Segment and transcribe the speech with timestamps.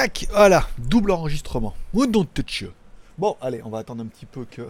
[0.00, 1.74] Tac, voilà, double enregistrement.
[3.18, 4.62] Bon, allez, on va attendre un petit peu que.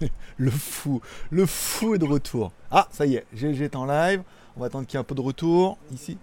[0.36, 1.00] le fou,
[1.30, 2.52] le fou est de retour.
[2.70, 4.22] Ah, ça y est, GG est en live.
[4.56, 6.18] On va attendre qu'il y ait un peu de retour ici.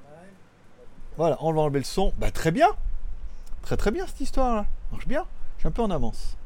[1.18, 2.14] Voilà, on va enlever le son.
[2.18, 2.70] Bah, très bien.
[3.64, 4.66] Très très bien cette histoire là.
[4.94, 5.26] Marche bien.
[5.58, 6.38] Je suis un peu en avance.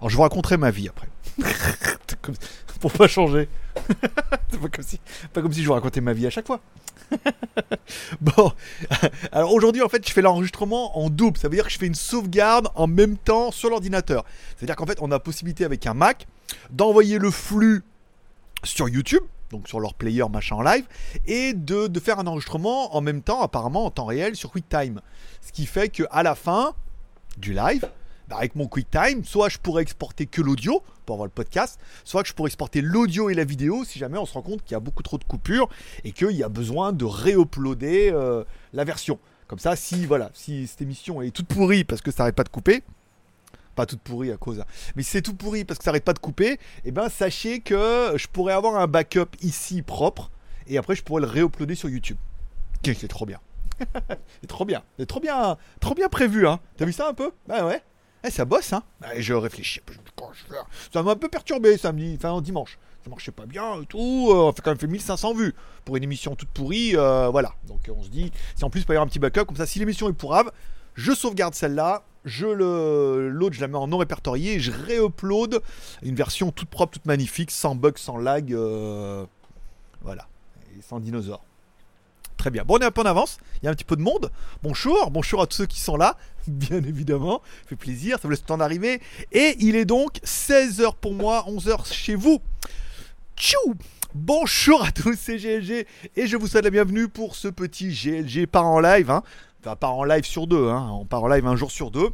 [0.00, 1.08] Alors, je vous raconterai ma vie après.
[2.80, 3.48] Pour pas changer.
[3.76, 5.00] pas, si,
[5.32, 6.60] pas comme si je vous racontais ma vie à chaque fois.
[8.20, 8.52] bon,
[9.32, 11.86] alors aujourd'hui en fait je fais l'enregistrement en double, ça veut dire que je fais
[11.86, 14.24] une sauvegarde en même temps sur l'ordinateur.
[14.56, 16.26] C'est-à-dire qu'en fait on a possibilité avec un Mac
[16.70, 17.82] d'envoyer le flux
[18.64, 20.84] sur YouTube, donc sur leur player machin en live,
[21.26, 25.00] et de, de, faire un enregistrement en même temps apparemment en temps réel sur QuickTime.
[25.40, 26.74] Ce qui fait que à la fin
[27.38, 27.88] du live,
[28.28, 32.22] bah, avec mon QuickTime, soit je pourrais exporter que l'audio pour avoir le podcast, soit
[32.22, 34.72] que je pourrais exporter l'audio et la vidéo si jamais on se rend compte qu'il
[34.72, 35.68] y a beaucoup trop de coupures
[36.04, 39.18] et qu'il y a besoin de réuploader euh, la version.
[39.46, 42.44] Comme ça, si voilà, si cette émission est toute pourrie parce que ça n'arrête pas
[42.44, 42.82] de couper,
[43.76, 44.64] pas toute pourrie à cause, hein,
[44.96, 47.08] mais si c'est tout pourri parce que ça n'arrête pas de couper, et eh ben
[47.08, 50.30] sachez que je pourrais avoir un backup ici propre
[50.66, 52.16] et après je pourrais le réuploader sur YouTube.
[52.82, 53.40] C'est trop bien.
[54.40, 54.82] c'est trop bien.
[54.98, 56.60] C'est trop bien, trop bien prévu, hein.
[56.76, 57.32] T'as vu ça un peu?
[57.46, 57.82] Bah ouais.
[58.26, 58.82] Eh, ça bosse, hein
[59.14, 59.80] Et Je réfléchis.
[60.92, 62.78] Ça m'a un peu perturbé samedi, enfin dimanche.
[63.04, 64.28] Ça marchait pas bien et tout.
[64.30, 66.96] Euh, on fait quand même fait 1500 vues pour une émission toute pourrie.
[66.96, 67.52] Euh, voilà.
[67.68, 69.56] Donc on se dit, si en plus il peut y avoir un petit backup, comme
[69.56, 70.50] ça, si l'émission est pourrave,
[70.94, 72.02] je sauvegarde celle-là.
[72.24, 75.60] Je le l'autre, je la mets en non répertorié je réupload
[76.02, 79.24] une version toute propre, toute magnifique, sans bug, sans lag, euh,
[80.02, 80.26] voilà,
[80.76, 81.44] et sans dinosaures.
[82.36, 82.64] Très bien.
[82.64, 83.38] Bon, on est un peu en avance.
[83.60, 84.30] Il y a un petit peu de monde.
[84.62, 85.10] Bonjour.
[85.10, 86.16] Bonjour à tous ceux qui sont là.
[86.46, 87.42] Bien évidemment.
[87.62, 88.16] Ça fait plaisir.
[88.16, 89.00] Ça vous laisse le temps d'arriver.
[89.32, 92.40] Et il est donc 16h pour moi, 11h chez vous.
[93.36, 93.74] Tchou
[94.14, 95.86] Bonjour à tous, c'est GLG.
[96.16, 99.10] Et je vous souhaite la bienvenue pour ce petit GLG par en live.
[99.10, 99.22] Hein.
[99.60, 100.68] Enfin, pas en live sur deux.
[100.68, 100.88] Hein.
[100.92, 102.08] On part en live un jour sur deux.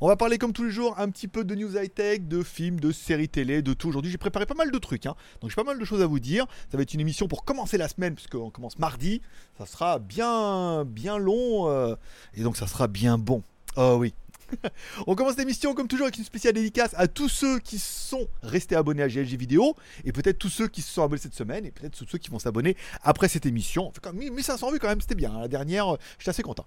[0.00, 2.80] On va parler comme tous les jours un petit peu de news high-tech, de films,
[2.80, 3.88] de séries télé, de tout.
[3.88, 5.14] Aujourd'hui, j'ai préparé pas mal de trucs, hein.
[5.40, 6.46] donc j'ai pas mal de choses à vous dire.
[6.70, 9.22] Ça va être une émission pour commencer la semaine, puisqu'on commence mardi.
[9.58, 11.94] Ça sera bien, bien long, euh,
[12.34, 13.42] et donc ça sera bien bon.
[13.76, 14.14] Oh oui.
[15.06, 18.76] On commence l'émission comme toujours avec une spéciale dédicace à tous ceux qui sont restés
[18.76, 19.74] abonnés à GLG Vidéo
[20.04, 22.30] et peut-être tous ceux qui se sont abonnés cette semaine et peut-être tous ceux qui
[22.30, 23.92] vont s'abonner après cette émission.
[24.04, 25.32] Même 1500 vues quand même, c'était bien.
[25.32, 25.40] Hein.
[25.42, 26.66] La dernière, euh, j'étais assez content.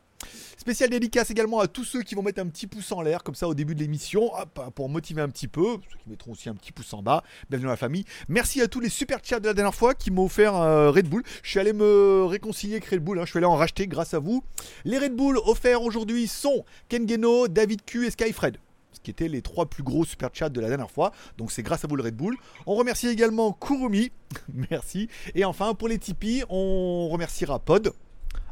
[0.58, 3.36] Spéciale dédicace également à tous ceux qui vont mettre un petit pouce en l'air comme
[3.36, 4.31] ça au début de l'émission
[4.74, 5.78] pour motiver un petit peu.
[5.91, 7.24] Ceux qui mettront aussi un petit pouce en bas.
[7.50, 8.06] Bienvenue dans la famille.
[8.30, 11.08] Merci à tous les super chats de la dernière fois qui m'ont offert un Red
[11.08, 11.24] Bull.
[11.44, 13.19] Je suis allé me réconcilier avec Red Bull.
[13.19, 13.25] Hein.
[13.25, 14.44] Je suis allé en racheter grâce à vous.
[14.86, 18.57] Les Red Bull offerts aujourd'hui sont Ken Geno, David Q et Skyfred
[18.96, 21.12] ce qui étaient les trois plus gros super chats de la dernière fois.
[21.38, 22.38] Donc c'est grâce à vous le Red Bull.
[22.66, 24.12] On remercie également Kurumi.
[24.72, 25.09] Merci.
[25.36, 27.94] Et enfin, pour les Tipeee, on remerciera Pod.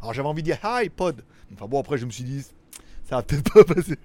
[0.03, 1.23] Alors j'avais envie de dire Hi Pod.
[1.53, 2.45] Enfin bon, après je me suis dit,
[3.05, 3.97] ça va peut-être pas passer.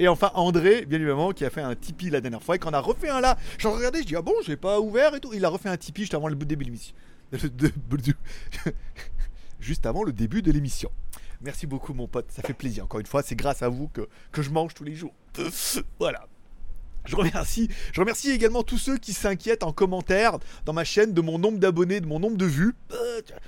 [0.00, 2.72] et enfin, André, bien évidemment, qui a fait un Tipeee la dernière fois et qu'on
[2.72, 3.38] a refait un là.
[3.58, 5.32] J'en regardais, je dis, ah bon, j'ai pas ouvert et tout.
[5.32, 6.92] Il a refait un Tipeee juste avant le début de l'émission.
[9.60, 10.90] juste avant le début de l'émission.
[11.40, 12.32] Merci beaucoup, mon pote.
[12.32, 12.82] Ça fait plaisir.
[12.82, 15.14] Encore une fois, c'est grâce à vous que, que je mange tous les jours.
[16.00, 16.26] voilà.
[17.06, 21.20] Je remercie, je remercie également tous ceux qui s'inquiètent en commentaire dans ma chaîne de
[21.20, 22.74] mon nombre d'abonnés, de mon nombre de vues.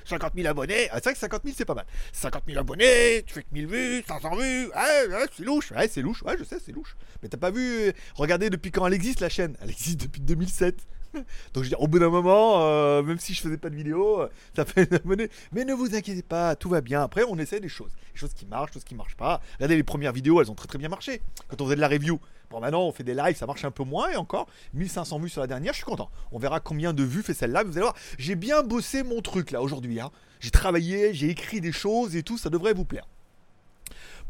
[0.07, 1.87] 50 euh, 000 abonnés, ah, c'est vrai que 50 000 c'est pas mal.
[2.13, 6.03] 50 000 abonnés, tu fais que 1000 vues, 500 vues, ouais, c'est louche, ouais, c'est
[6.03, 6.97] louche, ouais, je sais, c'est louche.
[7.23, 9.57] Mais t'as pas vu, euh, regardez depuis quand elle existe la chaîne?
[9.63, 10.87] Elle existe depuis 2007.
[11.53, 14.27] Donc je dis, au bout d'un moment, euh, même si je faisais pas de vidéo,
[14.55, 15.29] ça fait un abonné.
[15.53, 17.03] Mais ne vous inquiétez pas, tout va bien.
[17.03, 17.93] Après, on essaie des choses.
[18.13, 19.41] Des choses qui marchent, des choses qui marchent pas.
[19.55, 21.23] Regardez les premières vidéos, elles ont très très bien marché.
[21.49, 22.21] Quand on faisait de la review,
[22.53, 25.31] Bon, maintenant, on fait des lives, ça marche un peu moins, et encore, 1500 vues
[25.31, 26.11] sur la dernière, je suis content.
[26.33, 29.53] On verra combien de vues fait celle-là, vous allez voir, j'ai bien bossé mon truc
[29.53, 30.01] là aujourd'hui.
[30.01, 30.11] Hein.
[30.39, 33.07] J'ai travaillé, j'ai écrit des choses et tout, ça devrait vous plaire.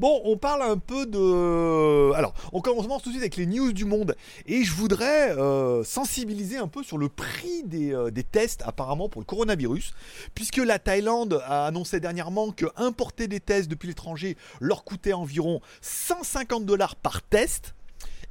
[0.02, 2.12] Bon, on parle un peu de...
[2.14, 4.16] Alors, on commence tout de suite avec les news du monde.
[4.46, 9.08] Et je voudrais euh, sensibiliser un peu sur le prix des, euh, des, tests apparemment
[9.08, 9.94] pour le coronavirus.
[10.34, 15.60] Puisque la Thaïlande a annoncé dernièrement que importer des tests depuis l'étranger leur coûtait environ
[15.82, 17.76] 150 dollars par test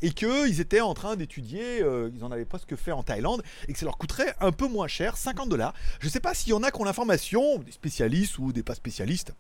[0.02, 3.72] et qu'ils étaient en train d'étudier, euh, ils en avaient presque fait en Thaïlande, et
[3.72, 5.74] que ça leur coûterait un peu moins cher, 50 dollars.
[6.02, 8.62] Je ne sais pas s'il y en a qui ont l'information, des spécialistes ou des
[8.62, 9.34] pas spécialistes,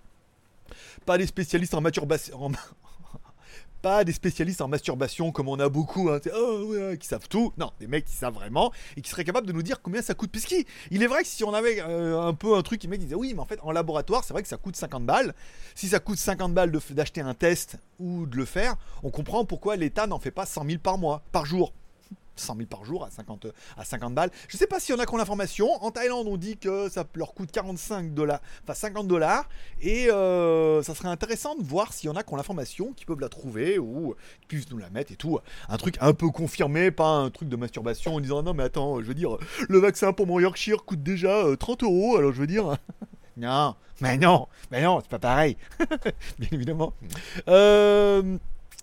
[3.82, 7.54] pas des spécialistes en masturbation, comme on a beaucoup, hein, oh, qui savent tout.
[7.58, 10.14] Non, des mecs qui savent vraiment et qui seraient capables de nous dire combien ça
[10.14, 10.32] coûte.
[10.32, 13.00] Puisqu'il il est vrai que si on avait euh, un peu un truc, les mecs
[13.00, 15.34] disaient oui, mais en fait en laboratoire, c'est vrai que ça coûte 50 balles.
[15.76, 19.76] Si ça coûte 50 balles d'acheter un test ou de le faire, on comprend pourquoi
[19.76, 21.74] l'État n'en fait pas 100 000 par mois, par jour.
[22.36, 23.48] 100 000 par jour à 50,
[23.78, 24.32] à 50 balles.
[24.48, 25.72] Je sais pas s'il y en a qui ont l'information.
[25.84, 29.48] En Thaïlande, on dit que ça leur coûte 45 dollars, enfin 50 dollars.
[29.82, 33.06] Et euh, ça serait intéressant de voir s'il y en a qui ont l'information, qui
[33.06, 35.40] peuvent la trouver ou qui puissent nous la mettre et tout.
[35.70, 39.02] Un truc un peu confirmé, pas un truc de masturbation en disant non, mais attends,
[39.02, 39.38] je veux dire,
[39.68, 42.18] le vaccin pour mon Yorkshire coûte déjà 30 euh, euros.
[42.18, 42.78] Alors je veux dire.
[43.38, 45.58] non, mais non, mais non, c'est pas pareil.
[46.40, 46.94] Bien évidemment.
[47.48, 48.38] Euh.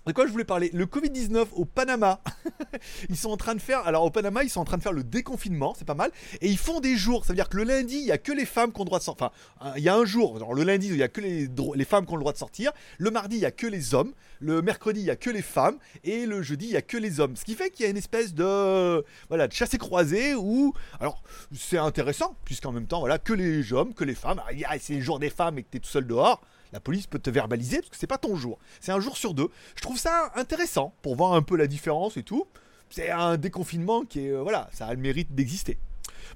[0.09, 0.71] De quoi je voulais parler?
[0.73, 2.23] Le Covid-19 au Panama.
[3.11, 3.87] ils sont en train de faire.
[3.87, 6.11] Alors au Panama, ils sont en train de faire le déconfinement, c'est pas mal.
[6.41, 7.27] Et ils font des jours.
[7.27, 8.87] Ça veut dire que le lundi, il y a que les femmes qui ont le
[8.89, 9.29] droit de sortir.
[9.61, 10.39] Enfin, il y a un jour.
[10.55, 12.73] le lundi, il y a que les, femmes qui ont le droit de sortir.
[12.97, 14.15] Le mardi, il y a que les hommes.
[14.41, 15.77] Le mercredi, il y a que les femmes.
[16.05, 17.37] Et le jeudi, il y a que les hommes.
[17.37, 21.23] Ce qui fait qu'il y a une espèce de voilà de chassé croisé où alors
[21.55, 24.41] c'est intéressant puisqu'en même temps voilà que les hommes, que les femmes.
[24.81, 26.41] C'est le jour des femmes et que tu es tout seul dehors
[26.73, 28.59] la police peut te verbaliser parce que c'est pas ton jour.
[28.81, 29.49] C'est un jour sur deux.
[29.77, 32.47] Je trouve ça intéressant pour voir un peu la différence et tout.
[32.91, 34.31] C'est un déconfinement qui est.
[34.31, 35.79] Euh, voilà, ça a le mérite d'exister.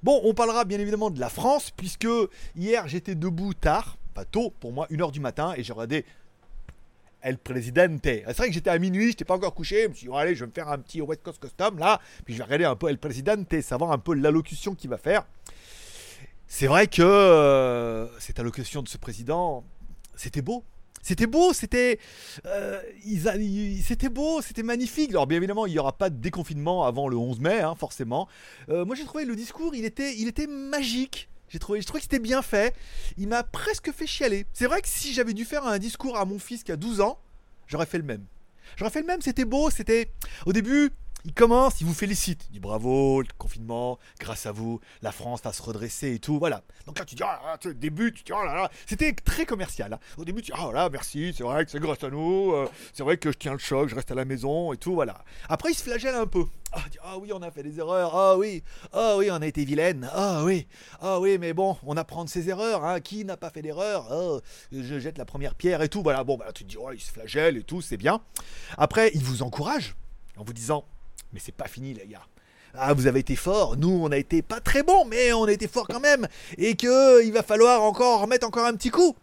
[0.03, 2.09] Bon, on parlera bien évidemment de la France, puisque
[2.57, 6.05] hier j'étais debout tard, pas tôt pour moi, 1h du matin, et j'ai regardé
[7.21, 8.01] El Presidente.
[8.03, 10.35] C'est vrai que j'étais à minuit, j'étais pas encore couché, je me suis dit, allez,
[10.35, 12.77] je vais me faire un petit West Coast Custom là, puis je vais regarder un
[12.77, 15.25] peu El Presidente, savoir un peu l'allocution qu'il va faire.
[16.49, 19.65] C'est vrai que euh, cette allocution de ce président,
[20.17, 20.65] c'était beau.
[21.05, 21.99] C'était beau, c'était,
[22.47, 22.81] euh,
[23.83, 25.11] c'était beau, c'était magnifique.
[25.11, 28.29] Alors bien évidemment, il n'y aura pas de déconfinement avant le 11 mai, hein, forcément.
[28.69, 31.29] Euh, moi j'ai trouvé le discours, il était, il était magique.
[31.49, 32.75] J'ai trouvé, je trouvais que c'était bien fait.
[33.19, 34.47] Il m'a presque fait chialer.
[34.53, 37.01] C'est vrai que si j'avais dû faire un discours à mon fils qui a 12
[37.01, 37.19] ans,
[37.67, 38.25] j'aurais fait le même.
[38.77, 40.13] J'aurais fait le même, c'était beau, c'était...
[40.47, 40.93] Au début,
[41.25, 42.47] il commence, il vous félicite.
[42.49, 46.39] Il dit bravo, le confinement, grâce à vous, la France va se redresser et tout.
[46.39, 46.63] Voilà.
[46.87, 48.71] Donc là, tu dis, ah, tu début, tu dis, oh là là.
[48.87, 49.93] C'était très commercial.
[49.93, 49.99] Hein.
[50.19, 52.53] Au début, tu dis, oh là, merci, c'est vrai que c'est grâce à nous.
[52.53, 54.95] Euh, c'est vrai que je tiens le choc, je reste à la maison et tout.
[54.95, 55.25] Voilà.
[55.49, 56.45] Après, il se flagelle un peu.
[56.73, 58.17] Ah, ah oui, on a fait des erreurs.
[58.17, 60.09] Ah oui, ah oui, on a été vilaine.
[60.13, 60.67] Ah oui,
[61.01, 62.85] ah oui, mais bon, on apprend de ses erreurs.
[62.85, 63.01] Hein.
[63.01, 64.41] Qui n'a pas fait d'erreur oh,
[64.73, 66.03] Je jette la première pierre et tout.
[66.03, 66.25] Voilà.
[66.25, 68.21] Bon, bah, tu te dis, oh, il se flagelle et tout, c'est bien.
[68.77, 69.95] Après, il vous encourage
[70.37, 70.85] en vous disant,
[71.33, 72.27] mais c'est pas fini, les gars.
[72.75, 73.77] Ah, vous avez été fort.
[73.77, 76.27] Nous, on a été pas très bons, mais on a été fort quand même.
[76.57, 79.15] Et que il va falloir encore remettre encore un petit coup.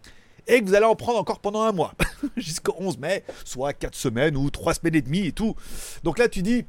[0.47, 1.93] Et que vous allez en prendre encore pendant un mois.
[2.37, 5.55] Jusqu'au 11 mai, soit 4 semaines ou 3 semaines et demie et tout.
[6.03, 6.65] Donc là, tu dis.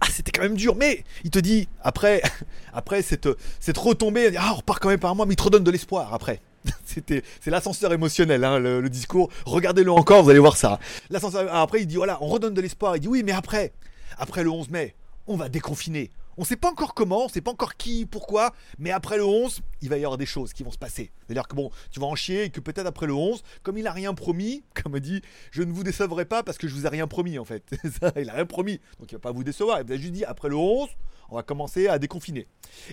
[0.00, 2.20] Ah, c'était quand même dur, mais il te dit, après,
[2.72, 3.28] après cette,
[3.60, 5.70] cette retombée, ah, on repart quand même par un mois, mais il te redonne de
[5.70, 6.40] l'espoir après.
[6.84, 9.28] C'était, c'est l'ascenseur émotionnel, hein, le, discours.
[9.46, 10.80] Regardez-le encore, vous allez voir ça.
[11.10, 12.96] L'ascenseur, après, il dit voilà, on redonne de l'espoir.
[12.96, 13.72] Il dit oui, mais après,
[14.18, 14.94] après le 11 mai,
[15.26, 16.10] on va déconfiner.
[16.36, 19.16] On ne sait pas encore comment, on ne sait pas encore qui, pourquoi, mais après
[19.16, 21.12] le 11, il va y avoir des choses qui vont se passer.
[21.26, 23.86] C'est-à-dire que bon, tu vas en chier et que peut-être après le 11, comme il
[23.86, 25.22] a rien promis, comme il dit,
[25.52, 27.64] je ne vous décevrai pas parce que je vous ai rien promis en fait.
[28.16, 29.80] il a rien promis, donc il va pas vous décevoir.
[29.80, 30.88] Il vous a juste dit après le 11,
[31.30, 32.48] on va commencer à déconfiner.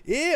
[0.06, 0.34] Et,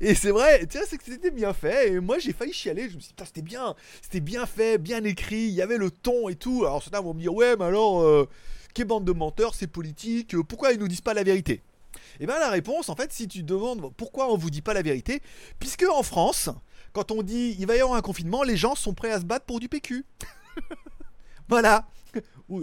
[0.14, 1.92] c'est vrai, tu vois, c'était bien fait.
[1.92, 2.88] Et moi, j'ai failli chialer.
[2.88, 5.46] Je me suis dit, c'était bien, c'était bien fait, bien écrit.
[5.46, 6.64] Il y avait le ton et tout.
[6.64, 8.28] Alors certains vont me dire, ouais, mais alors, euh,
[8.74, 11.62] Quelle bande de menteurs, c'est politique, euh, pourquoi ils nous disent pas la vérité?
[12.18, 14.74] Et eh bien la réponse, en fait, si tu demandes pourquoi on vous dit pas
[14.74, 15.22] la vérité,
[15.60, 16.50] puisque en France,
[16.92, 19.24] quand on dit il va y avoir un confinement, les gens sont prêts à se
[19.24, 20.04] battre pour du PQ.
[21.48, 21.86] voilà.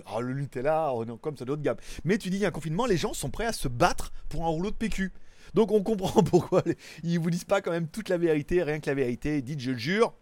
[0.06, 1.78] alors le Nutella, est comme ça d'autres gamme.
[2.04, 4.12] Mais tu dis il y a un confinement, les gens sont prêts à se battre
[4.28, 5.14] pour un rouleau de PQ.
[5.54, 6.62] Donc on comprend pourquoi
[7.04, 9.42] ils vous disent pas quand même toute la vérité, rien que la vérité.
[9.42, 10.14] Dites je jure.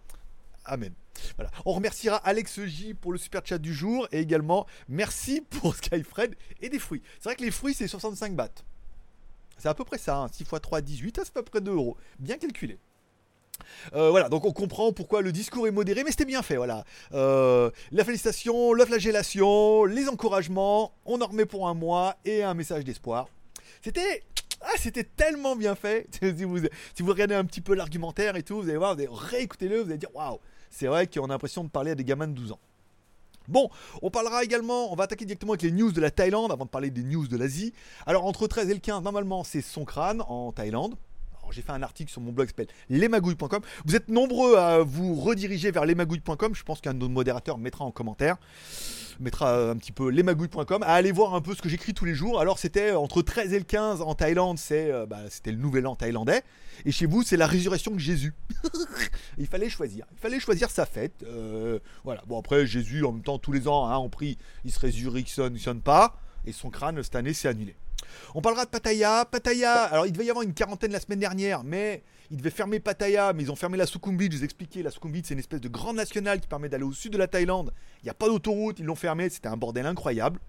[0.70, 0.94] Amen.
[1.36, 1.52] Voilà.
[1.66, 6.36] On remerciera Alex J pour le super chat du jour et également merci pour Skyfred
[6.62, 7.02] et des fruits.
[7.20, 8.64] C'est vrai que les fruits c'est 65 bahts.
[9.58, 11.74] C'est à peu près ça, 6 x 3, 18, ça fait à peu près 2
[11.74, 11.98] euros.
[12.20, 12.78] Bien calculé.
[13.94, 16.86] Euh, voilà, donc on comprend pourquoi le discours est modéré, mais c'était bien fait, voilà.
[17.14, 22.54] Euh, la félicitation, la flagellation, les encouragements, on en remet pour un mois et un
[22.54, 23.28] message d'espoir.
[23.82, 24.24] C'était
[24.62, 26.08] ah, c'était tellement bien fait.
[26.20, 26.60] si, vous,
[26.96, 29.82] si vous regardez un petit peu l'argumentaire et tout, vous allez voir, vous allez réécouter-le,
[29.82, 32.34] vous allez dire waouh, c'est vrai qu'on a l'impression de parler à des gamins de
[32.34, 32.60] 12 ans.
[33.48, 33.70] Bon,
[34.04, 36.70] on parlera également, on va attaquer directement avec les news de la Thaïlande avant de
[36.70, 37.74] parler des news de l'Asie.
[38.06, 40.96] Alors entre 13 et le 15, normalement c'est Songkran en Thaïlande.
[41.52, 43.62] J'ai fait un article sur mon blog qui s'appelle lesmagouilles.com.
[43.86, 46.56] Vous êtes nombreux à vous rediriger vers lesmagouilles.com.
[46.56, 48.38] Je pense qu'un de nos modérateurs mettra en commentaire
[49.20, 52.06] mettra euh, un petit peu lesmagouilles.com à aller voir un peu ce que j'écris tous
[52.06, 52.40] les jours.
[52.40, 55.96] Alors c'était entre 13 et le 15 en Thaïlande, euh, bah, c'était le nouvel an
[55.96, 56.44] thaïlandais.
[56.86, 58.34] Et chez vous, c'est la résurrection de Jésus.
[59.38, 60.06] il fallait choisir.
[60.14, 61.24] Il fallait choisir sa fête.
[61.24, 62.24] Euh, voilà.
[62.28, 65.82] Bon après Jésus, en même temps, tous les ans, hein, on prie, il se résurrectionne
[65.82, 66.20] pas.
[66.46, 67.76] Et son crâne cette année, s'est annulé.
[68.36, 69.26] On parlera de Pattaya.
[69.26, 72.80] Pattaya, alors il devait y avoir une quarantaine la semaine dernière, mais ils devaient fermer
[72.80, 74.30] Pattaya, mais ils ont fermé la Sukhumvit.
[74.32, 76.94] Je vous expliquais, la Sukhumvit, c'est une espèce de grande nationale qui permet d'aller au
[76.94, 77.74] sud de la Thaïlande.
[78.02, 80.40] Il n'y a pas d'autoroute, ils l'ont fermé, c'était un bordel incroyable.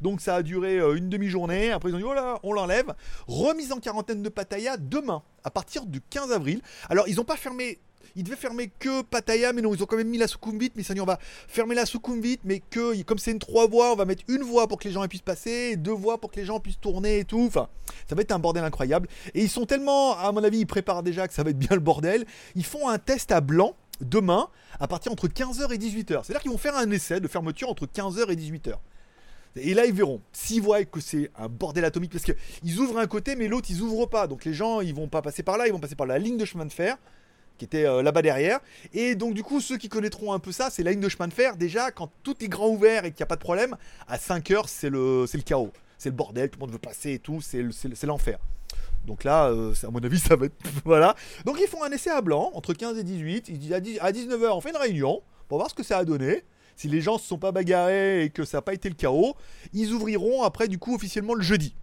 [0.00, 1.70] Donc ça a duré euh, une demi-journée.
[1.70, 2.94] Après ils ont dit voilà, on l'enlève.
[3.26, 6.60] Remise en quarantaine de Pattaya demain, à partir du 15 avril.
[6.88, 7.80] Alors ils n'ont pas fermé
[8.16, 10.72] ils devaient fermer que Pattaya, mais non, ils ont quand même mis la Sukhumvit.
[10.76, 11.18] Mais ça, on va
[11.48, 14.68] fermer la Sukhumvit, mais que, comme c'est une trois voies, on va mettre une voie
[14.68, 17.24] pour que les gens puissent passer, deux voies pour que les gens puissent tourner et
[17.24, 17.44] tout.
[17.46, 17.68] Enfin,
[18.08, 19.08] ça va être un bordel incroyable.
[19.34, 21.74] Et ils sont tellement, à mon avis, ils préparent déjà que ça va être bien
[21.74, 22.24] le bordel.
[22.54, 24.48] Ils font un test à blanc demain
[24.80, 26.24] à partir entre 15h et 18h.
[26.24, 28.74] C'est-à-dire qu'ils vont faire un essai de fermeture entre 15h et 18h.
[29.56, 30.20] Et là, ils verront.
[30.32, 33.82] S'ils voient que c'est un bordel atomique, parce qu'ils ouvrent un côté, mais l'autre, ils
[33.82, 34.26] ouvrent pas.
[34.26, 36.36] Donc les gens, ils vont pas passer par là, ils vont passer par la ligne
[36.36, 36.96] de chemin de fer
[37.58, 38.60] qui était euh, là-bas derrière.
[38.92, 41.28] Et donc, du coup, ceux qui connaîtront un peu ça, c'est la ligne de chemin
[41.28, 41.56] de fer.
[41.56, 43.76] Déjà, quand tout est grand ouvert et qu'il n'y a pas de problème,
[44.08, 45.72] à 5 heures, c'est le, le chaos.
[45.98, 47.62] C'est le bordel, tout le monde veut passer et tout, c'est
[48.04, 48.38] l'enfer.
[49.06, 50.56] Donc là, euh, à mon avis, ça va être.
[50.84, 51.14] voilà.
[51.44, 53.48] Donc, ils font un essai à blanc, entre 15 et 18.
[53.48, 56.42] Ils disent à 19h, on fait une réunion pour voir ce que ça a donné.
[56.76, 59.36] Si les gens se sont pas bagarrés et que ça n'a pas été le chaos,
[59.72, 61.76] ils ouvriront après, du coup, officiellement le jeudi.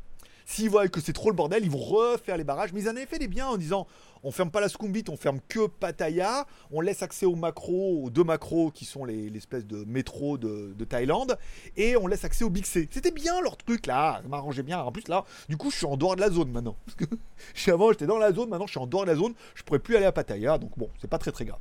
[0.51, 2.74] S'ils voient que c'est trop le bordel, ils vont refaire les barrages.
[2.74, 3.88] Mais ils en avaient fait des biens en disant
[4.22, 8.10] on ferme pas la Sukhumvit, on ferme que Pattaya, on laisse accès aux macros, aux
[8.10, 11.38] deux macros qui sont l'espèce de métro de, Thaïlande,
[11.77, 12.89] et on laisse accès au Big C.
[12.91, 14.81] C'était bien leur truc là, ça m'arrangeait bien.
[14.81, 16.75] En plus là, du coup, je suis en dehors de la zone maintenant.
[16.86, 19.34] Parce que avant, j'étais dans la zone, maintenant je suis en dehors de la zone,
[19.55, 21.60] je pourrais plus aller à Pattaya, donc bon, c'est pas très très grave.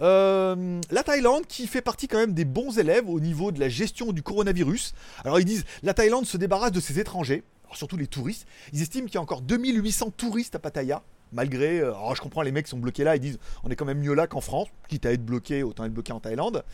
[0.00, 3.68] Euh, la Thaïlande qui fait partie quand même des bons élèves au niveau de la
[3.68, 4.94] gestion du coronavirus.
[5.24, 7.42] Alors ils disent la Thaïlande se débarrasse de ses étrangers,
[7.76, 8.46] surtout les touristes.
[8.72, 11.02] Ils estiment qu'il y a encore 2800 touristes à Pattaya
[11.32, 11.80] malgré.
[11.80, 14.00] Euh, alors je comprends, les mecs sont bloqués là, ils disent on est quand même
[14.00, 16.64] mieux là qu'en France, quitte à être bloqué, autant être bloqué en Thaïlande.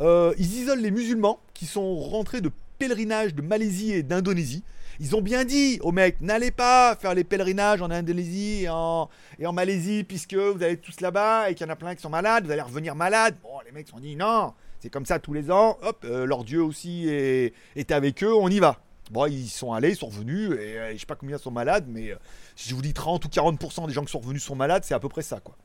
[0.00, 4.62] Euh, ils isolent les musulmans qui sont rentrés de pèlerinage de Malaisie et d'Indonésie.
[4.98, 9.08] Ils ont bien dit aux mecs, n'allez pas faire les pèlerinages en Indonésie et en,
[9.52, 12.46] Malaisie, puisque vous allez tous là-bas et qu'il y en a plein qui sont malades,
[12.46, 13.36] vous allez revenir malades.
[13.42, 16.44] Bon, les mecs ont dit non, c'est comme ça tous les ans, hop, euh, leur
[16.44, 18.78] Dieu aussi est avec eux, on y va.
[19.10, 22.12] Bon, ils sont allés, ils sont revenus, et, je sais pas combien sont malades, mais
[22.56, 24.94] si je vous dis 30 ou 40% des gens qui sont revenus sont malades, c'est
[24.94, 25.56] à peu près ça, quoi.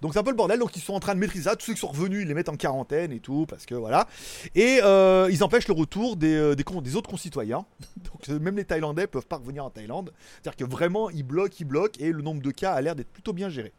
[0.00, 0.58] Donc c'est un peu le bordel.
[0.58, 1.56] Donc ils sont en train de maîtriser ça.
[1.56, 4.06] Tous ceux qui sont revenus, ils les mettent en quarantaine et tout, parce que voilà.
[4.54, 7.64] Et euh, ils empêchent le retour des, euh, des, autres concitoyens.
[7.96, 10.12] Donc euh, même les Thaïlandais peuvent pas revenir en Thaïlande.
[10.42, 13.10] C'est-à-dire que vraiment, ils bloquent, ils bloquent, et le nombre de cas a l'air d'être
[13.10, 13.72] plutôt bien géré.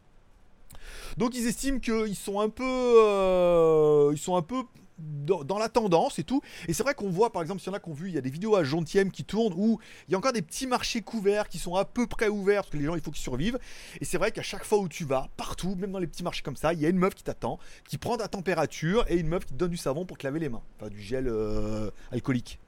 [1.18, 4.64] Donc ils estiment qu'ils sont un peu, ils sont un peu
[5.00, 6.42] dans, la tendance et tout.
[6.68, 8.16] Et c'est vrai qu'on voit, par exemple, s'il y en a qui ont vu, il
[8.16, 10.68] y a des vidéos à Gentième qui tournent où il y a encore des petits
[10.68, 13.22] marchés couverts qui sont à peu près ouverts parce que les gens, il faut qu'ils
[13.22, 13.60] survivent.
[14.02, 16.42] Et c'est vrai qu'à chaque fois où tu vas, partout, même dans les petits marchés
[16.42, 19.28] comme ça, il y a une meuf qui t'attend, qui prend ta température et une
[19.28, 20.64] meuf qui te donne du savon pour te laver les mains.
[20.80, 22.60] Enfin, du gel euh, alcoolique.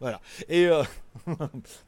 [0.00, 0.20] Voilà.
[0.48, 0.82] Et, euh,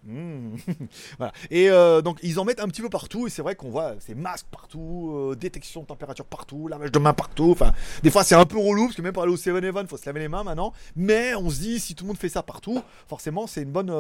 [0.05, 0.57] hmm.
[1.19, 1.33] voilà.
[1.51, 3.95] et euh, donc ils en mettent un petit peu partout et c'est vrai qu'on voit
[4.01, 7.51] ces masques partout, euh, détection de température partout, lavage de main partout.
[7.51, 7.73] Enfin,
[8.03, 10.07] des fois c'est un peu relou parce que même pour aller au 7-Eleven, faut se
[10.07, 10.73] laver les mains maintenant.
[10.95, 13.91] Mais on se dit si tout le monde fait ça partout, forcément c'est une bonne,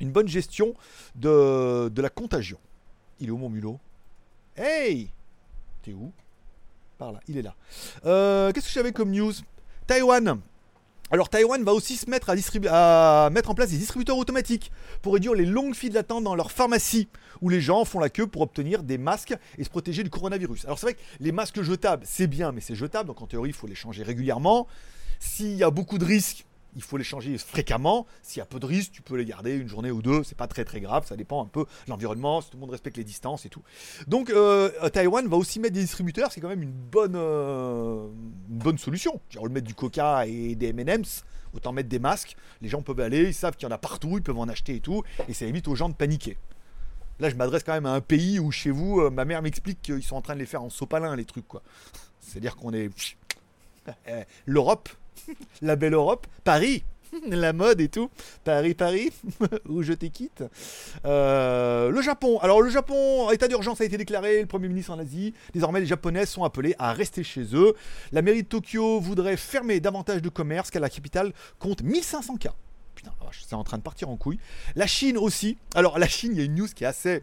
[0.00, 0.74] une bonne gestion
[1.16, 2.58] de, de la contagion.
[3.18, 3.78] Il est où mon mulot?
[4.56, 5.10] Hey
[5.82, 6.12] T'es où?
[6.98, 7.54] Par là, il est là.
[8.52, 9.32] Qu'est-ce que j'avais comme news?
[9.86, 10.40] Taïwan
[11.10, 14.70] alors Taïwan va aussi se mettre à, mettre en place des distributeurs automatiques
[15.02, 17.08] pour réduire les longues files d'attente dans leurs pharmacies
[17.40, 20.66] où les gens font la queue pour obtenir des masques et se protéger du coronavirus.
[20.66, 23.50] Alors c'est vrai que les masques jetables, c'est bien, mais c'est jetable, donc en théorie
[23.50, 24.68] il faut les changer régulièrement.
[25.18, 26.46] S'il y a beaucoup de risques,
[26.76, 28.06] il faut les changer fréquemment.
[28.22, 30.22] S'il y a peu de risques, tu peux les garder une journée ou deux.
[30.22, 31.06] C'est pas très très grave.
[31.06, 33.62] Ça dépend un peu de l'environnement, si tout le monde respecte les distances et tout.
[34.06, 36.32] Donc euh, Taïwan va aussi mettre des distributeurs.
[36.32, 38.08] C'est quand même une bonne, euh,
[38.48, 39.20] bonne solution.
[39.30, 41.24] Genre le mettre du Coca et des M&M's.
[41.52, 42.36] Autant mettre des masques.
[42.62, 44.76] Les gens peuvent aller, ils savent qu'il y en a partout, ils peuvent en acheter
[44.76, 45.02] et tout.
[45.28, 46.36] Et ça évite aux gens de paniquer.
[47.18, 49.82] Là, je m'adresse quand même à un pays où chez vous, euh, ma mère m'explique
[49.82, 51.62] qu'ils sont en train de les faire en sopalin, les trucs, quoi.
[52.20, 52.90] C'est-à-dire qu'on est.
[54.46, 54.88] L'Europe,
[55.62, 56.84] la belle Europe, Paris,
[57.28, 58.10] la mode et tout.
[58.44, 59.10] Paris, Paris,
[59.68, 60.44] où je t'équitte.
[61.04, 62.38] Euh, le Japon.
[62.40, 64.40] Alors, le Japon, état d'urgence a été déclaré.
[64.40, 65.34] Le Premier ministre en Asie.
[65.52, 67.74] Désormais, les Japonais sont appelés à rester chez eux.
[68.12, 72.54] La mairie de Tokyo voudrait fermer davantage de commerces car la capitale compte 1500 cas.
[72.94, 74.38] Putain, c'est en train de partir en couille.
[74.76, 75.56] La Chine aussi.
[75.74, 77.22] Alors, la Chine, il y a une news qui est assez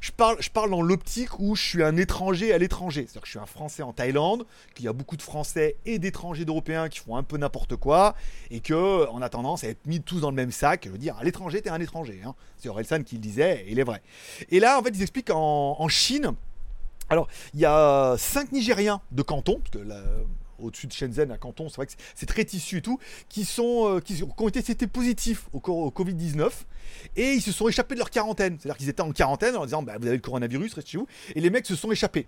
[0.00, 3.02] je parle, je dans l'optique où je suis un étranger à l'étranger.
[3.02, 5.98] C'est-à-dire que je suis un Français en Thaïlande, qu'il y a beaucoup de Français et
[5.98, 8.14] d'étrangers d'Européens qui font un peu n'importe quoi,
[8.50, 10.82] et que on a tendance à être mis tous dans le même sac.
[10.84, 12.20] Je veux dire, à l'étranger, t'es un étranger.
[12.24, 12.34] Hein.
[12.56, 14.02] C'est Orelsan qui le disait, et il est vrai.
[14.50, 16.34] Et là, en fait, ils expliquent en, en Chine.
[17.10, 20.02] Alors, il y a cinq Nigériens de canton, parce que la,
[20.58, 22.98] au-dessus de Shenzhen, à Canton, c'est vrai que c'est très tissu et tout,
[23.28, 25.60] qui, sont, euh, qui, ont été testés positifs au,
[25.90, 26.50] Covid-19
[27.16, 28.56] et ils se sont échappés de leur quarantaine.
[28.58, 31.06] C'est-à-dire qu'ils étaient en quarantaine en disant bah, Vous avez le coronavirus, restez chez vous.
[31.34, 32.26] Et les mecs se sont échappés.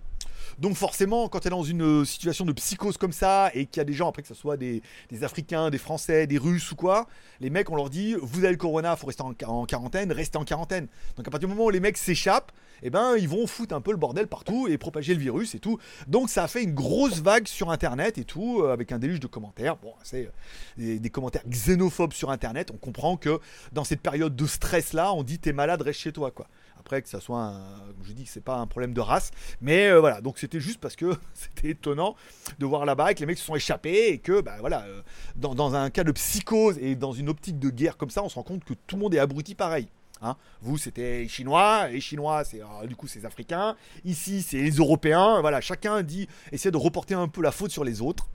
[0.59, 3.83] Donc forcément, quand tu es dans une situation de psychose comme ça, et qu'il y
[3.83, 6.77] a des gens, après que ce soit des, des, Africains, des Français, des Russes ou
[6.77, 7.07] quoi,
[7.41, 10.39] les mecs, on leur dit, vous avez le corona, faut rester en, en quarantaine, restez
[10.39, 10.89] en quarantaine.
[11.17, 13.81] Donc à partir du moment où les mecs s'échappent, eh ben ils vont foutre un
[13.81, 15.79] peu le bordel partout et propager le virus et tout.
[16.07, 19.21] Donc ça a fait une grosse vague sur Internet et tout, euh, avec un déluge
[19.21, 19.77] de commentaires.
[19.77, 20.31] Bon, c'est
[20.77, 22.71] des, des, commentaires xénophobes sur Internet.
[22.73, 23.41] On comprend que
[23.73, 26.47] dans cette période de stress là, on dit t'es malade, reste chez toi quoi.
[26.81, 27.61] Après que ça soit, un,
[28.03, 30.23] je dis que c'est pas un problème de race, mais euh, voilà.
[30.23, 32.17] Donc c'était juste parce que c'était étonnant
[32.59, 35.03] de voir là-bas que les mecs se sont échappés et que, bah voilà, euh,
[35.37, 38.31] dans, dans, un cas de psychose et dans une optique de guerre comme ça, on
[38.31, 39.89] se rend compte que tout le monde est abruti pareil.
[40.23, 43.77] Hein Vous, c'était chinois, les chinois, c'est du coup c'est africains.
[44.05, 45.41] Ici, c'est les Européens.
[45.41, 48.29] Voilà, chacun dit essaie de reporter un peu la faute sur les autres,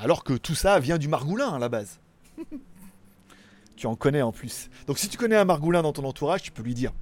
[0.00, 2.00] alors que tout ça vient du margoulin à la base.
[3.76, 4.68] tu en connais en plus.
[4.86, 6.92] Donc si tu connais un margoulin dans ton entourage, tu peux lui dire.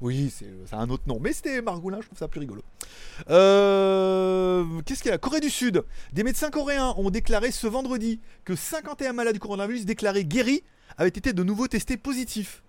[0.00, 2.62] oui, c'est un autre nom, mais c'était margoulin, je trouve ça plus rigolo.
[3.28, 5.18] Euh, Qu'est-ce qu'il y a?
[5.18, 5.84] Corée du Sud.
[6.12, 10.62] Des médecins coréens ont déclaré ce vendredi que 51 malades du coronavirus déclarés guéris
[10.98, 12.62] avaient été de nouveau testés positifs.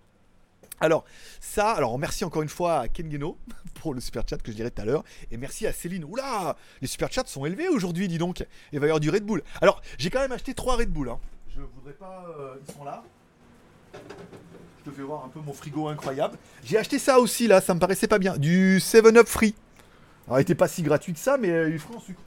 [0.80, 1.06] Alors,
[1.40, 3.38] ça, alors merci encore une fois à Ken Geno
[3.76, 5.04] pour le super chat que je dirais tout à l'heure.
[5.32, 6.04] Et merci à Céline.
[6.04, 8.46] Oula, les super chats sont élevés aujourd'hui, dis donc.
[8.72, 9.44] Il va y avoir du Red Bull.
[9.62, 11.10] Alors, j'ai quand même acheté 3 Red Bull.
[11.10, 11.20] Hein.
[11.56, 12.26] Je voudrais pas.
[12.38, 13.04] Euh, ils sont là.
[13.94, 16.38] Je te fais voir un peu mon frigo incroyable.
[16.66, 18.36] J'ai acheté ça aussi là, ça me paraissait pas bien.
[18.38, 19.56] Du 7-Up Free.
[20.28, 22.22] Alors, il était pas si gratuit que ça, mais euh, il est en sucre.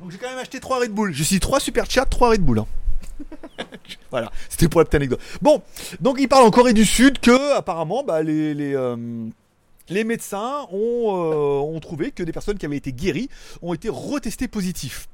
[0.00, 1.12] Donc j'ai quand même acheté 3 Red Bull.
[1.12, 2.60] J'ai suis 3 super chats, 3 Red Bull.
[2.60, 2.66] Hein.
[4.10, 5.20] voilà, c'était pour la petite anecdote.
[5.42, 5.62] Bon,
[6.00, 8.96] donc il parle en Corée du Sud que apparemment bah, les, les, euh,
[9.88, 13.28] les médecins ont, euh, ont, trouvé que des personnes qui avaient été guéries
[13.62, 15.08] ont été retestées positifs.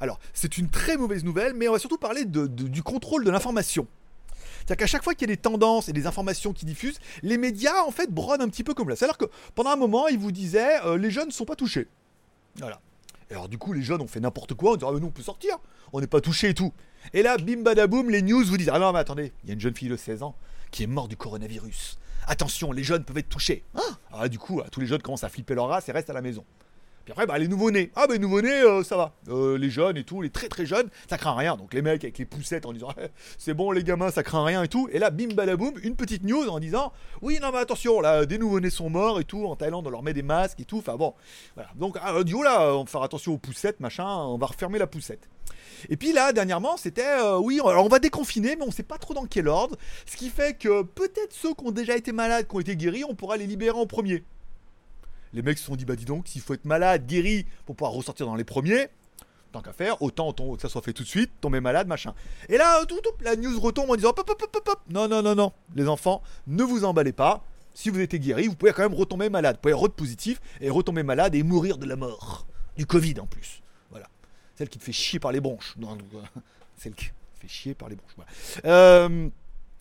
[0.00, 3.30] Alors, c'est une très mauvaise nouvelle, mais on va surtout parler de, du contrôle de
[3.30, 3.86] l'information.
[4.60, 7.38] C'est-à-dire qu'à chaque fois qu'il y a des tendances et des informations qui diffusent, les
[7.38, 8.96] médias en fait brodent un petit peu comme là.
[8.96, 11.88] C'est-à-dire que pendant un moment, ils vous disaient euh, les jeunes ne sont pas touchés.
[12.56, 12.80] Voilà.
[13.30, 15.08] Et alors du coup, les jeunes ont fait n'importe quoi, on disant ah, mais nous
[15.08, 15.58] on peut sortir,
[15.92, 16.72] on n'est pas touché et tout.
[17.12, 19.54] Et là, bim badaboum, les news vous disent Ah non, mais attendez, il y a
[19.54, 20.34] une jeune fille de 16 ans
[20.70, 21.98] qui est morte du coronavirus.
[22.26, 23.64] Attention, les jeunes peuvent être touchés.
[24.12, 26.20] Ah, du coup, tous les jeunes commencent à flipper leur race et restent à la
[26.20, 26.44] maison.
[27.04, 27.90] Puis après, bah, les nouveaux-nés.
[27.96, 29.12] Ah, les nouveaux-nés, euh, ça va.
[29.28, 31.56] Euh, les jeunes et tout, les très très jeunes, ça craint rien.
[31.56, 32.92] Donc les mecs avec les poussettes en disant
[33.38, 34.88] c'est bon, les gamins, ça craint rien et tout.
[34.92, 38.36] Et là, bim badaboum, une petite news en disant oui, non, mais attention, là, des
[38.36, 39.46] nouveau-nés sont morts et tout.
[39.46, 40.78] En Thaïlande, on leur met des masques et tout.
[40.78, 41.14] Enfin bon,
[41.54, 41.70] voilà.
[41.74, 44.78] Donc, ah, du coup, là, on va faire attention aux poussettes, machin, on va refermer
[44.78, 45.28] la poussette.
[45.88, 49.14] Et puis là, dernièrement, c'était euh, oui, on va déconfiner, mais on sait pas trop
[49.14, 49.76] dans quel ordre.
[50.06, 53.04] Ce qui fait que peut-être ceux qui ont déjà été malades, qui ont été guéris,
[53.04, 54.24] on pourra les libérer en premier.
[55.32, 57.92] Les mecs se sont dit, bah dis donc, s'il faut être malade, guéri, pour pouvoir
[57.92, 58.88] ressortir dans les premiers,
[59.52, 62.14] tant qu'à faire, autant que ça soit fait tout de suite, tomber malade, machin.
[62.48, 65.22] Et là, tout, tout, la news retombe en disant, pop, pop, pop, pop, non, non,
[65.22, 67.44] non, non, les enfants, ne vous emballez pas.
[67.74, 69.56] Si vous êtes guéri, vous pouvez quand même retomber malade.
[69.56, 72.46] Vous pouvez re positif et retomber malade et mourir de la mort.
[72.76, 73.62] Du Covid en plus.
[74.60, 75.74] Celle qui te fait chier par les bronches.
[75.78, 75.96] Non,
[76.76, 77.06] celle qui
[77.40, 78.12] fait chier par les bronches.
[78.14, 78.30] Voilà.
[78.66, 79.30] Euh,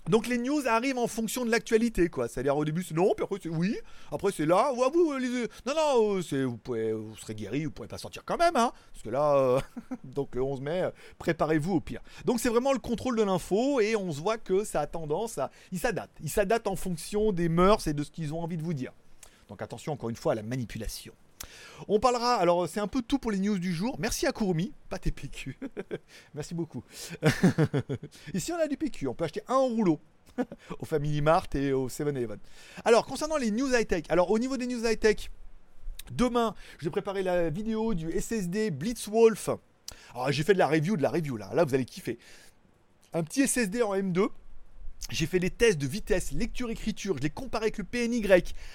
[0.08, 2.30] donc les news arrivent en fonction de l'actualité, quoi.
[2.30, 3.76] C'est-à-dire au début c'est non, puis après c'est oui,
[4.10, 5.50] après c'est là, vous, les...
[5.66, 8.72] non, non, c'est, vous, pouvez, vous serez guéri, vous pourrez pas sortir quand même, hein.
[8.94, 9.60] Parce que là, euh...
[10.06, 10.88] donc le 11 mai,
[11.18, 12.00] préparez-vous au pire.
[12.24, 15.40] Donc c'est vraiment le contrôle de l'info et on se voit que ça a tendance
[15.40, 15.52] à...
[15.74, 16.18] Il s'adapte.
[16.24, 18.94] Il s'adapte en fonction des mœurs et de ce qu'ils ont envie de vous dire.
[19.50, 21.14] Donc attention encore une fois à la manipulation.
[21.88, 23.96] On parlera, alors c'est un peu tout pour les news du jour.
[24.00, 25.58] Merci à Kurumi, pas tes PQ.
[26.34, 26.84] Merci beaucoup.
[28.34, 30.00] Ici on a du PQ, on peut acheter un rouleau
[30.80, 32.40] au Family Mart et au 7-Eleven.
[32.86, 35.32] Alors concernant les news high-tech, alors au niveau des news high-tech,
[36.12, 39.50] demain je vais préparer la vidéo du SSD Blitzwolf.
[40.14, 42.20] Alors j'ai fait de la review de la review là, là vous allez kiffer.
[43.14, 44.28] Un petit SSD en M2
[45.12, 48.24] j'ai fait des tests de vitesse, lecture-écriture, je l'ai comparé avec le PNY.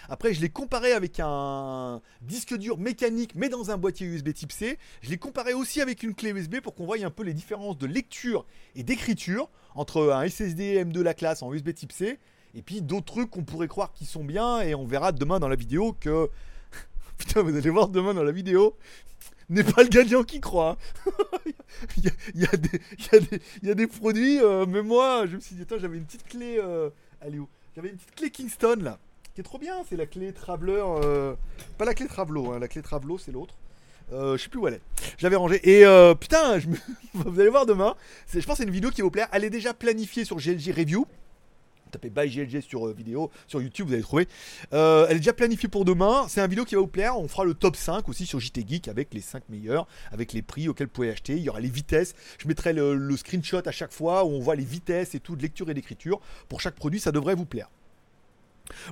[0.08, 4.50] Après, je l'ai comparé avec un disque dur mécanique, mais dans un boîtier USB type
[4.50, 4.78] C.
[5.02, 7.78] Je l'ai comparé aussi avec une clé USB pour qu'on voie un peu les différences
[7.78, 12.18] de lecture et d'écriture entre un SSD M2 la classe en USB type C
[12.54, 14.60] et puis d'autres trucs qu'on pourrait croire qui sont bien.
[14.60, 16.30] Et on verra demain dans la vidéo que.
[17.18, 18.76] Putain, vous allez voir demain dans la vidéo
[19.50, 20.76] n'est pas le gagnant qui croit.
[21.96, 22.04] il,
[22.34, 22.46] y
[23.68, 26.58] a, des, produits, euh, mais moi, je me suis dit, attends, j'avais une petite clé.
[26.58, 26.90] Euh,
[27.24, 27.48] où?
[27.74, 28.98] J'avais une petite clé Kingston là,
[29.34, 29.76] qui est trop bien.
[29.88, 30.82] C'est la clé Traveler.
[31.02, 31.34] Euh,
[31.78, 33.54] pas la clé Travelo, hein, la clé Travelo, c'est l'autre.
[34.10, 34.82] je sais plus où elle est.
[35.18, 35.60] J'avais rangé.
[35.64, 35.84] Et
[36.20, 36.68] putain, je
[37.14, 37.96] vous allez voir demain.
[38.32, 39.28] Je pense que c'est une vidéo qui va vous plaire.
[39.32, 41.06] Elle est déjà planifiée sur GLG Review
[41.94, 44.28] tapez by GLG sur euh, vidéo, sur YouTube, vous allez trouver.
[44.72, 46.26] Euh, elle est déjà planifiée pour demain.
[46.28, 47.18] C'est un vidéo qui va vous plaire.
[47.18, 50.42] On fera le top 5 aussi sur JT Geek avec les 5 meilleurs, avec les
[50.42, 51.36] prix auxquels vous pouvez acheter.
[51.36, 52.14] Il y aura les vitesses.
[52.38, 55.42] Je mettrai le, screenshot à chaque fois où on voit les vitesses et tout de
[55.42, 56.20] lecture et d'écriture.
[56.48, 57.68] Pour chaque produit, ça devrait vous plaire.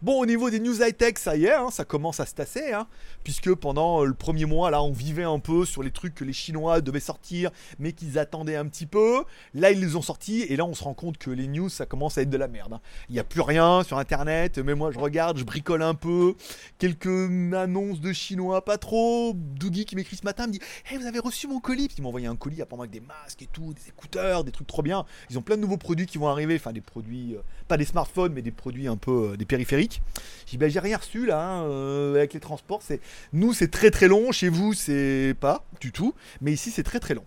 [0.03, 2.73] Bon, au niveau des news high-tech, ça y est, hein, ça commence à se tasser,
[2.73, 2.87] hein,
[3.25, 6.25] puisque pendant euh, le premier mois, là, on vivait un peu sur les trucs que
[6.25, 9.25] les Chinois devaient sortir, mais qu'ils attendaient un petit peu.
[9.55, 11.87] Là, ils les ont sortis, et là, on se rend compte que les news, ça
[11.87, 12.75] commence à être de la merde.
[12.75, 12.81] hein.
[13.09, 16.35] Il n'y a plus rien sur Internet, mais moi, je regarde, je bricole un peu,
[16.79, 19.33] quelques annonces de Chinois, pas trop.
[19.35, 21.89] Dougie qui m'écrit ce matin, me dit Hey, vous avez reçu mon colis?
[21.89, 24.53] Puis Ils m'ont envoyé un colis, apparemment, avec des masques et tout, des écouteurs, des
[24.53, 25.07] trucs trop bien.
[25.31, 27.87] Ils ont plein de nouveaux produits qui vont arriver, enfin, des produits, euh, pas des
[27.87, 30.03] smartphones, mais des produits un peu, euh, des périphériques.
[30.47, 32.81] J'ai rien reçu là, hein, euh, avec les transports.
[32.83, 33.01] C'est...
[33.33, 34.33] Nous, c'est très très long.
[34.33, 36.15] Chez vous, c'est pas du tout.
[36.41, 37.25] Mais ici, c'est très très long.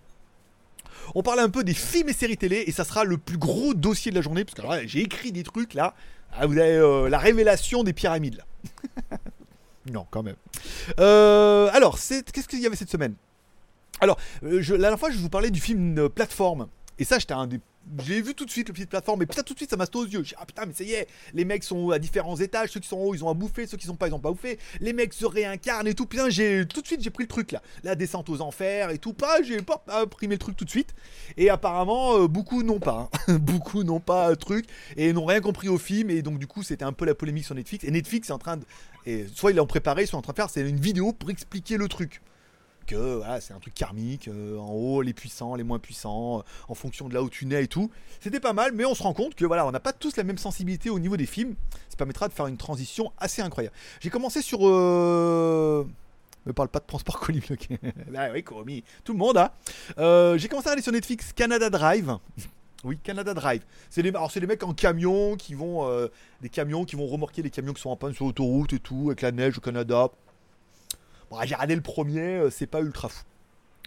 [1.14, 3.74] On parle un peu des films et séries télé, et ça sera le plus gros
[3.74, 5.94] dossier de la journée, parce que j'ai écrit des trucs là.
[6.32, 9.18] Ah, vous avez euh, la révélation des pyramides là.
[9.92, 10.36] non, quand même.
[10.98, 13.14] Euh, alors, qu'est-ce qu'il y avait cette semaine?
[14.00, 16.68] Alors, la dernière fois, je vous parlais du film Plateforme.
[16.98, 17.60] Et ça, j'étais un des.
[18.04, 19.86] J'ai vu tout de suite le film plateforme, et putain, tout de suite, ça m'a
[19.86, 20.22] sauté aux yeux.
[20.24, 22.80] J'ai dit, ah putain, mais ça y est, les mecs sont à différents étages, ceux
[22.80, 24.30] qui sont en haut, ils ont à bouffer, ceux qui sont pas, ils ont pas
[24.30, 24.58] à bouffer.
[24.80, 26.06] Les mecs se réincarnent et tout.
[26.06, 27.62] Putain, j'ai tout de suite, j'ai pris le truc là.
[27.84, 29.12] La descente aux enfers et tout.
[29.12, 30.94] Pas, j'ai pas imprimé le truc tout de suite.
[31.36, 33.08] Et apparemment, euh, beaucoup n'ont pas.
[33.28, 33.38] hein.
[33.40, 36.10] beaucoup n'ont pas le truc et n'ont rien compris au film.
[36.10, 37.84] Et donc, du coup, c'était un peu la polémique sur Netflix.
[37.84, 38.64] Et Netflix est en train de.
[39.34, 41.86] Soit ils l'ont préparé, soit en train de faire, c'est une vidéo pour expliquer le
[41.88, 42.20] truc
[42.94, 46.74] voilà, c'est un truc karmique, euh, en haut les puissants, les moins puissants, euh, en
[46.74, 47.90] fonction de là où tu nais et tout.
[48.20, 50.24] C'était pas mal, mais on se rend compte que voilà, on n'a pas tous la
[50.24, 51.54] même sensibilité au niveau des films.
[51.88, 53.74] Ça permettra de faire une transition assez incroyable.
[54.00, 54.60] J'ai commencé sur...
[54.62, 55.84] Euh...
[56.44, 57.78] Me parle pas de transport colis bloqué.
[58.08, 59.50] bah oui, Komi, tout le monde, hein.
[60.36, 62.18] J'ai commencé à aller sur Netflix Canada Drive.
[62.84, 63.62] Oui, Canada Drive.
[63.90, 66.08] C'est les, alors c'est les mecs en camion qui vont,
[66.40, 69.06] des camions qui vont remorquer les camions qui sont en panne sur l'autoroute et tout,
[69.06, 70.10] avec la neige au Canada.
[71.30, 73.24] Bon, j'ai regardé le premier, euh, c'est pas ultra fou.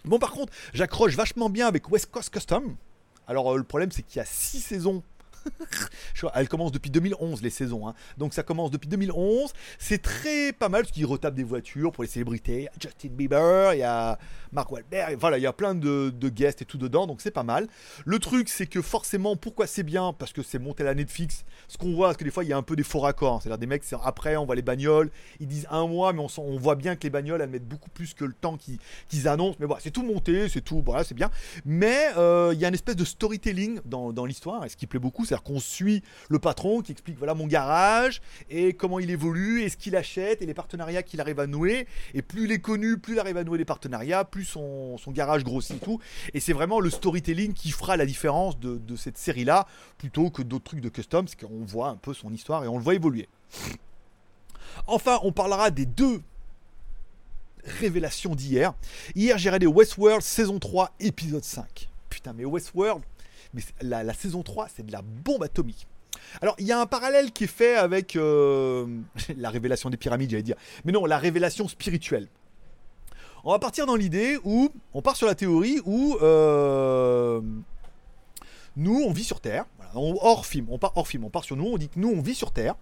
[0.04, 2.76] Bon, par contre, j'accroche vachement bien avec West Coast Custom.
[3.26, 5.02] Alors, euh, le problème, c'est qu'il y a 6 saisons.
[6.34, 7.88] Elle commence depuis 2011, les saisons.
[7.88, 7.94] hein.
[8.18, 9.52] Donc, ça commence depuis 2011.
[9.78, 12.68] C'est très pas mal, parce qu'ils retapent des voitures pour les célébrités.
[12.80, 14.18] Justin Bieber, il y a
[14.52, 15.16] Mark Wahlberg.
[15.18, 17.66] Voilà, il y a plein de, de guests et tout dedans, donc c'est pas mal.
[18.04, 20.12] Le truc, c'est que forcément, pourquoi c'est bien?
[20.12, 21.44] Parce que c'est monté à la Netflix.
[21.68, 23.34] Ce qu'on voit, parce que des fois, il y a un peu des faux raccords.
[23.34, 23.40] hein.
[23.42, 25.10] C'est-à-dire des mecs, après, on voit les bagnoles.
[25.40, 28.14] Ils disent un mois, mais on, voit bien que les bagnoles, elles mettent beaucoup plus
[28.14, 29.56] que le temps qu'ils qu'ils annoncent.
[29.60, 30.82] Mais voilà, c'est tout monté, c'est tout.
[30.84, 31.30] Voilà, c'est bien.
[31.64, 34.86] Mais euh, il y a une espèce de storytelling dans, dans l'histoire, et ce qui
[34.86, 39.10] plaît beaucoup, c'est-à-dire qu'on suit le patron qui explique voilà mon garage et comment il
[39.10, 41.86] évolue et ce qu'il achète et les partenariats qu'il arrive à nouer.
[42.14, 45.44] Et plus il est connu, plus il arrive à nouer des partenariats, plus son, garage
[45.44, 46.00] grossit et tout.
[46.34, 50.42] Et c'est vraiment le storytelling qui fera la différence de, de cette série-là plutôt que
[50.42, 52.94] d'autres trucs de custom, parce qu'on voit un peu son histoire et on le voit
[52.94, 53.28] évoluer.
[54.88, 56.22] Enfin, on parlera des deux
[57.64, 58.74] révélations d'hier.
[59.14, 61.88] Hier, j'ai regardé Westworld saison 3, épisode 5.
[62.08, 63.04] Putain, mais Westworld,
[63.54, 65.86] mais la saison 3, c'est de la bombe atomique.
[66.42, 68.86] Alors, il y a un parallèle qui est fait avec euh,
[69.36, 70.56] la révélation des pyramides, j'allais dire.
[70.84, 72.28] Mais non, la révélation spirituelle.
[73.42, 77.40] On va partir dans l'idée où, on part sur la théorie où euh,
[78.76, 79.64] nous, on vit sur Terre.
[79.78, 81.98] Voilà, on- hors film, on part hors film, on part sur nous, on dit que
[81.98, 82.74] nous, on vit sur Terre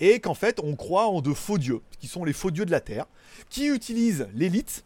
[0.00, 2.70] et qu'en fait, on croit en de faux dieux, qui sont les faux dieux de
[2.70, 3.04] la Terre,
[3.50, 4.84] qui utilisent l'élite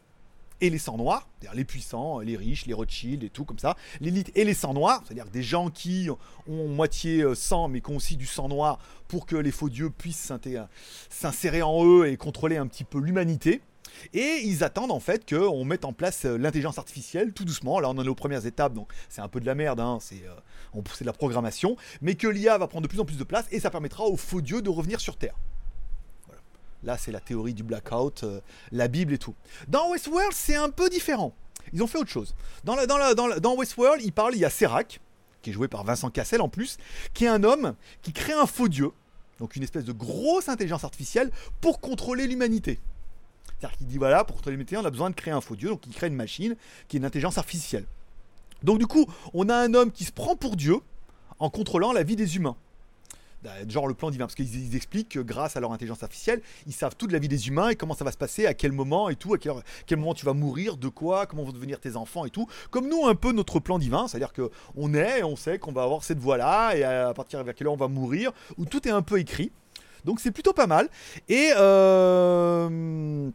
[0.60, 3.76] et les sangs noirs, c'est-à-dire les puissants, les riches, les Rothschild et tout comme ça,
[4.00, 6.08] l'élite et les sangs noirs, c'est-à-dire des gens qui
[6.48, 9.68] ont moitié euh, sang mais qui ont aussi du sang noir pour que les faux
[9.68, 10.32] dieux puissent
[11.08, 13.60] s'insérer en eux et contrôler un petit peu l'humanité.
[14.14, 17.80] Et ils attendent en fait qu'on mette en place euh, l'intelligence artificielle tout doucement.
[17.80, 19.98] Là, on en est aux premières étapes, donc c'est un peu de la merde, hein,
[20.00, 21.76] c'est euh, de la programmation.
[22.00, 24.16] Mais que l'IA va prendre de plus en plus de place et ça permettra aux
[24.16, 25.34] faux dieux de revenir sur Terre.
[26.82, 28.40] Là, c'est la théorie du blackout, euh,
[28.72, 29.34] la Bible et tout.
[29.68, 31.34] Dans Westworld, c'est un peu différent.
[31.72, 32.34] Ils ont fait autre chose.
[32.64, 35.00] Dans, dans Westworld, il parle, il y a Serac,
[35.42, 36.78] qui est joué par Vincent Cassel en plus,
[37.14, 38.90] qui est un homme qui crée un faux dieu,
[39.38, 42.78] donc une espèce de grosse intelligence artificielle pour contrôler l'humanité.
[43.58, 45.68] C'est-à-dire qu'il dit voilà, pour contrôler l'humanité, on a besoin de créer un faux dieu,
[45.68, 46.56] donc il crée une machine
[46.88, 47.84] qui est une intelligence artificielle.
[48.62, 50.76] Donc du coup, on a un homme qui se prend pour Dieu
[51.38, 52.56] en contrôlant la vie des humains.
[53.46, 56.42] Euh, Genre le plan divin, parce qu'ils ils expliquent que grâce à leur intelligence artificielle,
[56.66, 58.72] ils savent toute la vie des humains et comment ça va se passer, à quel
[58.72, 59.52] moment et tout, à quel,
[59.86, 62.46] quel moment tu vas mourir, de quoi, comment vont devenir tes enfants et tout.
[62.70, 65.72] Comme nous, un peu notre plan divin, c'est-à-dire que on est et on sait qu'on
[65.72, 68.86] va avoir cette voie-là et à partir vers quelle heure on va mourir, où tout
[68.86, 69.52] est un peu écrit.
[70.04, 70.88] Donc c'est plutôt pas mal.
[71.28, 73.30] Et euh,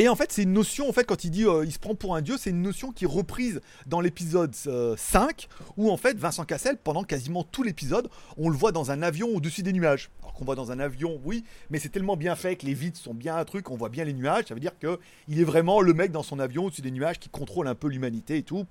[0.00, 2.14] et en fait, c'est une notion, en fait, quand il dit euh, se prend pour
[2.14, 6.16] un dieu, c'est une notion qui est reprise dans l'épisode euh, 5, où en fait,
[6.16, 10.10] Vincent Cassel, pendant quasiment tout l'épisode, on le voit dans un avion au-dessus des nuages.
[10.20, 13.00] Alors qu'on voit dans un avion, oui, mais c'est tellement bien fait que les vitres
[13.00, 15.44] sont bien un truc, on voit bien les nuages, ça veut dire que il est
[15.44, 18.44] vraiment le mec dans son avion au-dessus des nuages qui contrôle un peu l'humanité et
[18.44, 18.66] tout.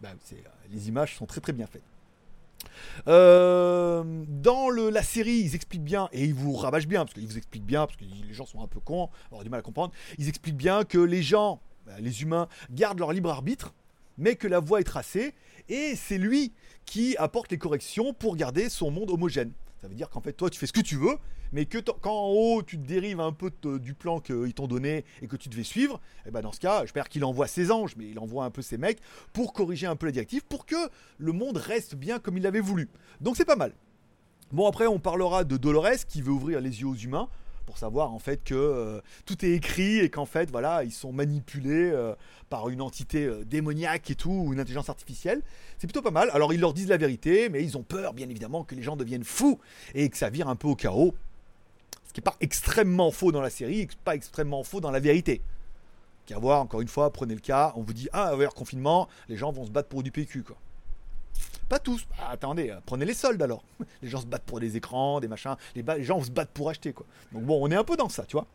[0.00, 0.36] Ben, euh,
[0.70, 1.82] les images sont très très bien faites.
[3.06, 7.36] Euh, dans la série, ils expliquent bien, et ils vous rabâchent bien, parce qu'ils vous
[7.36, 9.92] expliquent bien, parce que les gens sont un peu cons, avoir du mal à comprendre,
[10.18, 13.74] ils expliquent bien que les gens, bah, les humains, gardent leur libre arbitre,
[14.16, 15.34] mais que la voie est tracée,
[15.68, 16.52] et c'est lui
[16.84, 19.52] qui apporte les corrections pour garder son monde homogène.
[19.80, 21.18] Ça veut dire qu'en fait, toi, tu fais ce que tu veux,
[21.52, 25.04] mais que quand en haut, tu te dérives un peu du plan qu'ils t'ont donné
[25.22, 27.70] et que tu devais suivre, et eh ben dans ce cas, j'espère qu'il envoie ses
[27.70, 29.00] anges, mais il envoie un peu ses mecs
[29.32, 30.76] pour corriger un peu la directive, pour que
[31.18, 32.88] le monde reste bien comme il l'avait voulu.
[33.20, 33.72] Donc c'est pas mal.
[34.50, 37.28] Bon, après, on parlera de Dolores qui veut ouvrir les yeux aux humains
[37.68, 41.12] pour savoir en fait que euh, tout est écrit et qu'en fait voilà ils sont
[41.12, 42.14] manipulés euh,
[42.48, 45.42] par une entité euh, démoniaque et tout ou une intelligence artificielle
[45.76, 48.26] c'est plutôt pas mal alors ils leur disent la vérité mais ils ont peur bien
[48.30, 49.58] évidemment que les gens deviennent fous
[49.94, 51.14] et que ça vire un peu au chaos
[52.08, 55.40] ce qui n'est pas extrêmement faux dans la série pas extrêmement faux dans la vérité
[56.26, 59.36] qu'à voir encore une fois prenez le cas on vous dit ah avec confinement les
[59.36, 60.56] gens vont se battre pour du PQ quoi
[61.68, 62.06] pas tous.
[62.16, 63.62] Bah, attendez, euh, prenez les soldes alors.
[64.02, 65.54] Les gens se battent pour des écrans, des machins.
[65.74, 67.04] Les, gens se battent pour acheter quoi.
[67.32, 68.46] Donc bon, on est un peu dans ça, tu vois.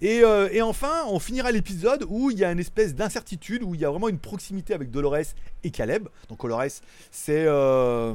[0.00, 3.74] Et, euh, et enfin, on finira l'épisode où il y a une espèce d'incertitude, où
[3.74, 6.08] il y a vraiment une proximité avec Dolores et Caleb.
[6.28, 8.14] Donc Dolores, c'est, euh,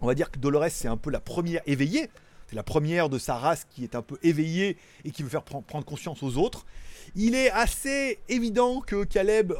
[0.00, 2.08] on va dire que Dolores, c'est un peu la première éveillée.
[2.48, 5.42] C'est la première de sa race qui est un peu éveillée et qui veut faire
[5.42, 6.64] prendre conscience aux autres.
[7.14, 9.52] Il est assez évident que Caleb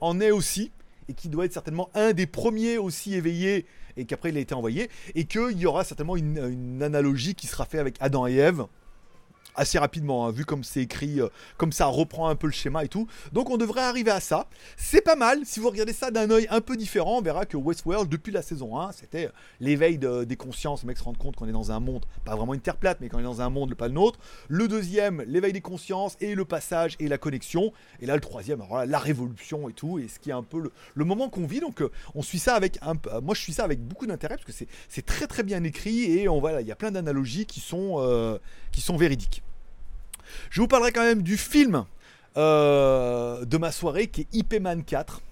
[0.00, 0.72] en est aussi
[1.08, 4.54] et qui doit être certainement un des premiers aussi éveillés et qu'après il a été
[4.54, 8.34] envoyé, et qu'il y aura certainement une, une, analogie qui sera faite avec Adam et
[8.34, 8.66] Ève
[9.56, 12.84] assez rapidement, hein, vu comme c'est écrit, euh, comme ça reprend un peu le schéma
[12.84, 13.06] et tout.
[13.32, 14.48] Donc on devrait arriver à ça.
[14.76, 17.56] C'est pas mal, si vous regardez ça d'un œil un peu différent, on verra que
[17.56, 21.48] Westworld, depuis la saison 1, c'était l'éveil des consciences, les mecs se rendent compte qu'on
[21.48, 23.74] est dans un monde, pas vraiment une terre plate, mais qu'on est dans un monde,
[23.74, 24.18] pas le nôtre.
[24.48, 27.72] Le deuxième, l'éveil des consciences et le passage et la connexion.
[28.00, 30.70] Et là, le troisième, alors la révolution et tout, et ce qui est un peu
[30.94, 31.60] le, moment qu'on vit.
[31.60, 34.36] Donc euh, on suit ça avec un peu, moi je suis ça avec beaucoup d'intérêt,
[34.36, 37.46] parce que c'est très très bien écrit, et on voilà, il y a plein d'analogies
[37.46, 38.38] qui sont, euh,
[38.72, 39.42] qui sont véridiques.
[40.50, 41.84] Je vous parlerai quand même du film
[42.36, 45.22] euh, de ma soirée qui est IP Man 4.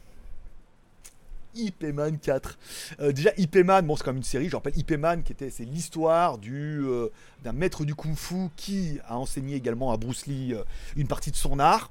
[1.55, 2.59] IP Man 4.
[3.01, 5.51] Euh, déjà IP Man, bon c'est comme une série, je rappelle IP Man qui était
[5.51, 7.09] c'est l'histoire du euh,
[7.45, 10.55] d'un maître du kung-fu qui a enseigné également à Bruce Lee
[10.97, 11.91] une partie de son art.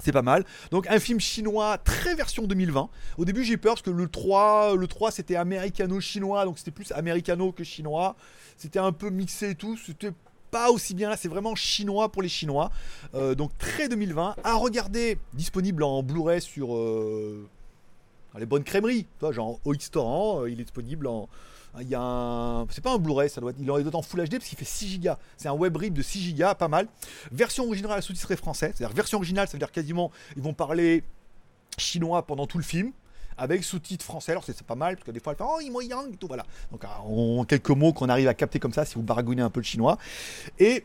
[0.00, 0.44] C'est pas mal.
[0.72, 2.90] Donc un film chinois très version 2020.
[3.18, 6.90] Au début j'ai peur parce que le 3, le 3 c'était américano-chinois, donc c'était plus
[6.90, 8.16] américano que chinois.
[8.56, 9.76] C'était un peu mixé et tout.
[9.76, 10.10] C'était
[10.52, 12.70] pas aussi bien là, c'est vraiment chinois pour les Chinois.
[13.14, 14.36] Euh, donc très 2020.
[14.44, 17.48] À regarder, disponible en Blu-ray sur euh,
[18.38, 19.06] les bonnes crèmeries.
[19.30, 21.28] Genre OX Torrent, euh, il est disponible en.
[21.80, 22.66] Il y a un.
[22.68, 23.56] C'est pas un Blu-ray, ça doit être.
[23.58, 25.12] Il doit en Full HD parce qu'il fait 6 Go.
[25.38, 26.86] C'est un web rip de 6 Go, pas mal.
[27.32, 28.72] Version originale sous-titrée français.
[28.76, 30.12] C'est-à-dire version originale, ça veut dire quasiment.
[30.36, 31.02] Ils vont parler
[31.78, 32.92] chinois pendant tout le film
[33.38, 34.32] avec sous-titres français.
[34.32, 36.26] Alors c'est pas mal, parce que des fois elle fait Oh, il yang et tout,
[36.26, 36.44] voilà.
[36.70, 39.60] Donc en quelques mots qu'on arrive à capter comme ça si vous baragouinez un peu
[39.60, 39.98] le chinois.
[40.58, 40.84] Et.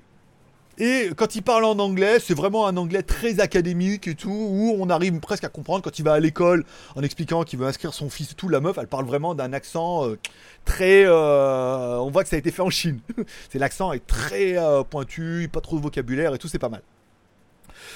[0.79, 4.75] Et quand il parle en anglais, c'est vraiment un anglais très académique et tout, où
[4.77, 7.95] on arrive presque à comprendre quand il va à l'école en expliquant qu'il veut inscrire
[7.95, 8.47] son fils et tout.
[8.47, 10.19] La meuf, elle parle vraiment d'un accent euh,
[10.65, 11.03] très.
[11.03, 12.99] Euh, on voit que ça a été fait en Chine.
[13.49, 16.83] c'est l'accent est très euh, pointu, pas trop de vocabulaire et tout, c'est pas mal.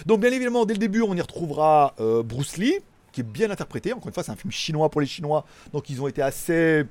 [0.08, 2.80] Donc bien évidemment, dès le début, on y retrouvera Bruce Lee,
[3.12, 3.94] qui est bien interprété.
[3.94, 6.86] Encore une fois, c'est un film chinois pour les Chinois, donc ils ont été assez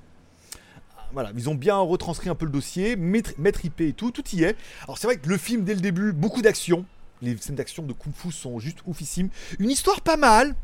[1.13, 4.45] voilà, ils ont bien retranscrit un peu le dossier, mettre, IP et tout, tout y
[4.45, 4.57] est.
[4.85, 6.85] Alors c'est vrai que le film dès le début, beaucoup d'action,
[7.23, 9.29] les scènes d'action de kung fu sont juste oufissimes.
[9.59, 10.55] Une histoire pas mal.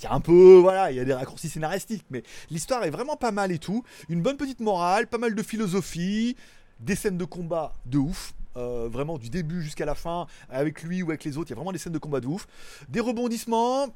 [0.00, 2.90] Il y a un peu, voilà, il y a des raccourcis scénaristiques, mais l'histoire est
[2.90, 3.84] vraiment pas mal et tout.
[4.08, 6.36] Une bonne petite morale, pas mal de philosophie,
[6.80, 8.34] des scènes de combat de ouf.
[8.56, 11.52] Euh, vraiment du début jusqu'à la fin, avec lui ou avec les autres, il y
[11.52, 12.48] a vraiment des scènes de combat de ouf.
[12.88, 13.88] Des rebondissements,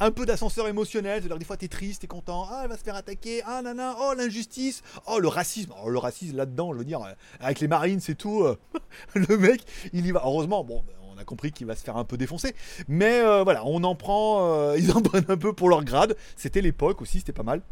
[0.00, 2.82] un peu d'ascenseur émotionnel, c'est-à-dire des fois t'es triste, t'es content, ah elle va se
[2.82, 6.84] faire attaquer, ah nana, oh l'injustice, oh le racisme, oh le racisme là-dedans, je veux
[6.84, 8.58] dire, euh, avec les marines c'est tout, euh,
[9.14, 10.84] le mec il y va, heureusement, bon
[11.16, 12.56] on a compris qu'il va se faire un peu défoncer,
[12.88, 16.60] mais euh, voilà, on en prend, ils en prennent un peu pour leur grade, c'était
[16.60, 17.62] l'époque aussi, c'était pas mal,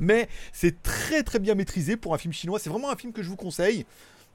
[0.00, 3.22] mais c'est très très bien maîtrisé pour un film chinois, c'est vraiment un film que
[3.22, 3.86] je vous conseille,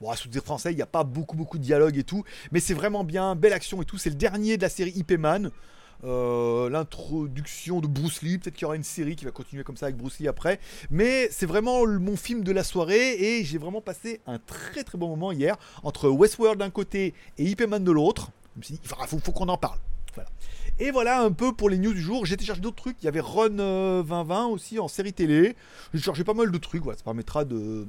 [0.02, 2.62] Bon, à sous-dire français, il n'y a pas beaucoup beaucoup de dialogue et tout, mais
[2.62, 3.98] c'est vraiment bien, belle action et tout.
[3.98, 5.52] C'est le dernier de la série IP Man.
[6.06, 8.38] Euh, l'introduction de Bruce Lee.
[8.38, 10.60] Peut-être qu'il y aura une série qui va continuer comme ça avec Bruce Lee après.
[10.90, 14.98] Mais c'est vraiment mon film de la soirée et j'ai vraiment passé un très très
[14.98, 18.32] bon moment hier entre Westworld d'un côté et Ip Man de l'autre.
[18.70, 19.78] Il faut, faut qu'on en parle.
[20.80, 22.26] Et voilà un peu pour les news du jour.
[22.26, 22.98] J'ai téléchargé d'autres trucs.
[23.02, 25.56] Il y avait Run 2020 euh, aussi en série télé.
[25.94, 26.86] J'ai chargé pas mal de trucs.
[26.86, 27.86] Ça permettra de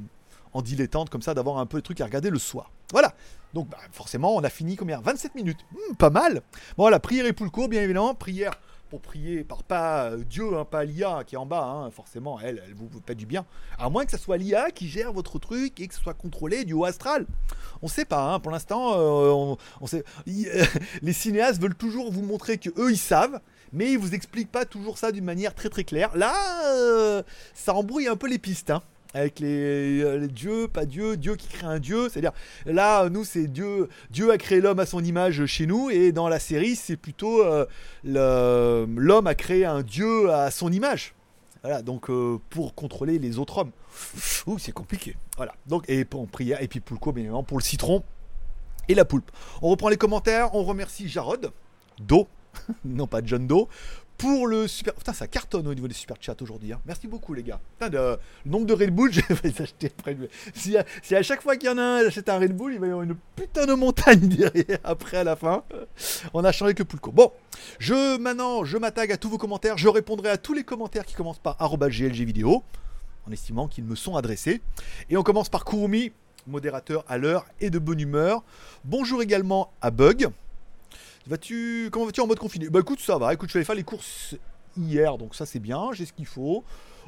[0.53, 2.71] en dilettante comme ça d'avoir un peu de trucs à regarder le soir.
[2.93, 3.15] Voilà.
[3.55, 5.01] Donc bah, forcément, on a fini combien?
[5.01, 5.65] 27 minutes.
[5.73, 6.35] Hmm, pas mal.
[6.77, 8.15] Bon, voilà, prière et court, bien évidemment.
[8.15, 8.53] Prière
[8.91, 12.41] pour prier par pas euh, Dieu, hein, pas l'IA qui est en bas, hein, forcément,
[12.41, 13.47] elle, elle vous fait pas du bien.
[13.79, 16.65] À moins que ce soit l'IA qui gère votre truc et que ce soit contrôlé
[16.65, 17.27] du haut astral.
[17.83, 20.05] On sait pas, hein, pour l'instant, euh, on, sait.
[21.03, 23.41] les cinéastes veulent toujours vous montrer que eux ils savent,
[23.73, 26.17] mais ils vous expliquent pas toujours ça d'une manière très très claire.
[26.17, 26.35] Là,
[26.75, 27.23] euh,
[27.55, 28.71] ça embrouille un peu les pistes.
[28.71, 28.83] Hein
[29.15, 32.09] avec euh, les, dieux, pas Dieu, Dieu qui crée un Dieu.
[32.09, 32.33] C'est-à-dire,
[32.67, 36.29] là, nous, c'est Dieu, Dieu a créé l'homme à son image chez nous, et dans
[36.29, 37.67] la série, c'est plutôt euh,
[38.05, 41.15] l'homme a créé un Dieu à son image.
[41.63, 43.73] Voilà, donc euh, pour contrôler les autres hommes.
[44.47, 45.17] Ouh, c'est compliqué.
[45.37, 48.03] Voilà, donc, et pour prière, et puis Poulco, bien évidemment, pour le citron
[48.89, 49.31] et la poulpe.
[49.61, 51.53] On reprend les commentaires, on remercie Jarod,
[52.01, 52.29] Do,
[52.85, 53.69] non pas John Doe,
[54.21, 54.95] pour le super.
[54.95, 56.75] Putain, ça cartonne au niveau des super chats aujourd'hui.
[56.75, 56.81] Hein.
[56.85, 57.59] Merci beaucoup, les gars.
[57.79, 60.15] Putain, le nombre de Red Bull, je vais les acheter après.
[60.55, 62.87] Si, à chaque fois qu'il y en a un, j'achète un Red Bull, il va
[62.87, 65.65] y avoir une putain de montagne derrière après à la fin.
[66.35, 67.13] On a changé que Poulco.
[67.13, 67.33] Bon,
[67.79, 69.79] je maintenant, je m'attaque à tous vos commentaires.
[69.79, 72.63] Je répondrai à tous les commentaires qui commencent par GLG vidéo,
[73.27, 74.61] en estimant qu'ils me sont adressés.
[75.09, 76.13] Et on commence par Kurumi,
[76.47, 78.43] modérateur à l'heure et de bonne humeur.
[78.85, 80.31] Bonjour également à Bug.
[81.93, 82.69] Comment vas-tu en mode confiné?
[82.71, 83.33] Bah écoute, ça va.
[83.33, 84.35] Écoute, je suis allé faire les courses
[84.77, 85.91] hier, donc ça c'est bien.
[85.93, 86.65] J'ai ce qu'il faut.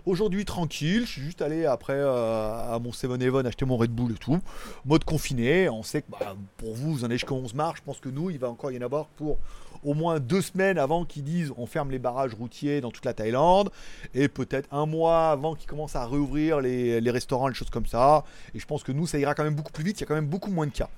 [0.07, 4.13] Aujourd'hui tranquille, je suis juste allé après euh, à mon 7-Eleven acheter mon Red Bull
[4.13, 4.39] et tout.
[4.85, 7.79] Mode confiné, on sait que bah, pour vous, vous en êtes jusqu'à 11 mars.
[7.79, 9.39] Je pense que nous, il va encore y en avoir pour
[9.85, 13.15] au moins deux semaines avant qu'ils disent on ferme les barrages routiers dans toute la
[13.15, 13.71] Thaïlande.
[14.15, 17.87] Et peut-être un mois avant qu'ils commencent à réouvrir les, les restaurants, les choses comme
[17.87, 18.25] ça.
[18.55, 20.07] Et je pense que nous, ça ira quand même beaucoup plus vite, il y a
[20.07, 20.89] quand même beaucoup moins de cas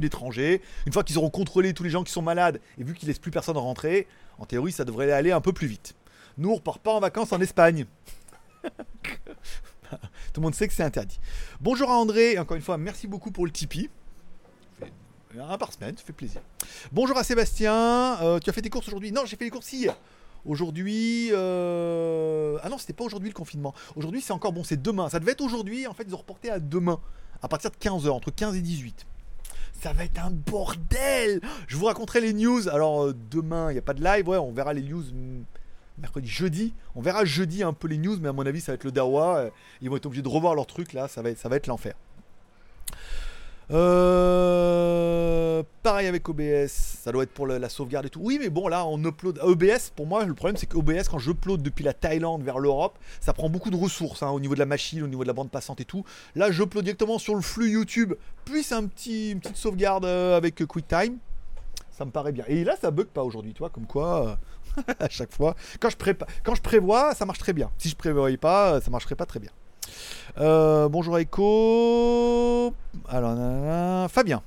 [0.00, 0.62] d'étrangers.
[0.86, 3.18] Une fois qu'ils auront contrôlé tous les gens qui sont malades et vu qu'ils laissent
[3.18, 4.06] plus personne rentrer,
[4.38, 5.94] en théorie, ça devrait aller un peu plus vite.
[6.38, 7.86] Nous, on repart pas en vacances en Espagne.
[10.32, 11.20] Tout le monde sait que c'est interdit.
[11.60, 13.90] Bonjour à André, encore une fois, merci beaucoup pour le Tipeee.
[15.38, 16.40] Un par semaine, ça fait plaisir.
[16.92, 19.10] Bonjour à Sébastien, euh, tu as fait tes courses aujourd'hui?
[19.10, 19.96] Non, j'ai fait les courses hier.
[20.46, 23.74] Aujourd'hui, euh, ah non, c'était pas aujourd'hui le confinement.
[23.96, 25.08] Aujourd'hui, c'est encore bon, c'est demain.
[25.08, 27.00] Ça devait être aujourd'hui, en fait, ils ont reporté à demain,
[27.42, 29.06] à partir de 15h, entre 15 et 18
[29.84, 31.42] ça va être un bordel.
[31.66, 32.70] Je vous raconterai les news.
[32.70, 35.04] Alors euh, demain, il n'y a pas de live, ouais, on verra les news
[35.98, 36.72] mercredi, jeudi.
[36.94, 38.92] On verra jeudi un peu les news, mais à mon avis, ça va être le
[38.92, 39.36] Dawa.
[39.36, 39.50] Euh,
[39.82, 41.92] ils vont être obligés de revoir leur truc là, ça va ça va être l'enfer.
[43.70, 48.20] Euh, pareil avec OBS, ça doit être pour la, sauvegarde et tout.
[48.22, 49.38] Oui, mais bon, là, on upload.
[49.42, 52.98] OBS, pour moi, le problème, c'est qu'OBS, quand je upload depuis la Thaïlande vers l'Europe,
[53.20, 55.32] ça prend beaucoup de ressources hein, au niveau de la machine, au niveau de la
[55.32, 56.04] bande passante et tout.
[56.34, 60.64] Là, j'upload directement sur le flux YouTube, puis un petit, une petite sauvegarde euh, avec
[60.66, 61.18] QuickTime.
[61.90, 62.44] Ça me paraît bien.
[62.48, 64.38] Et là, ça bug pas aujourd'hui, toi, comme quoi,
[64.78, 65.54] euh, à chaque fois.
[65.80, 65.96] Quand je,
[66.42, 67.70] quand je prévois, ça marche très bien.
[67.78, 69.50] Si je prévoyais pas, ça marcherait pas très bien.
[70.38, 72.74] Euh, bonjour Echo.
[73.08, 74.42] Alors, Fabien.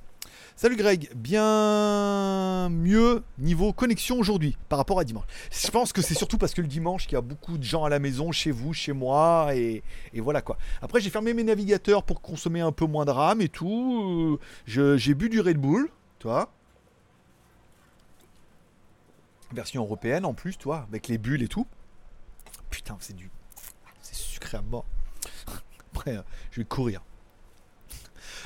[0.60, 5.26] Salut Greg, bien mieux niveau connexion aujourd'hui par rapport à dimanche.
[5.52, 7.84] Je pense que c'est surtout parce que le dimanche, il y a beaucoup de gens
[7.84, 9.84] à la maison, chez vous, chez moi, et,
[10.16, 10.58] voilà quoi.
[10.82, 14.40] Après, j'ai fermé mes navigateurs pour consommer un peu moins de RAM et tout.
[14.66, 16.52] J'ai bu du Red Bull, toi.
[19.54, 21.68] Version européenne en plus, toi, avec les bulles et tout.
[22.72, 23.30] Putain, c'est du.
[24.02, 24.86] C'est sucré à mort.
[25.94, 27.02] Après, euh, je vais courir.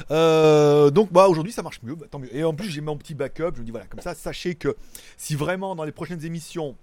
[0.09, 2.33] Euh, donc bah aujourd'hui ça marche mieux, bah, tant mieux.
[2.35, 4.75] Et en plus j'ai mon petit backup, je me dis voilà, comme ça sachez que
[5.17, 6.75] si vraiment dans les prochaines émissions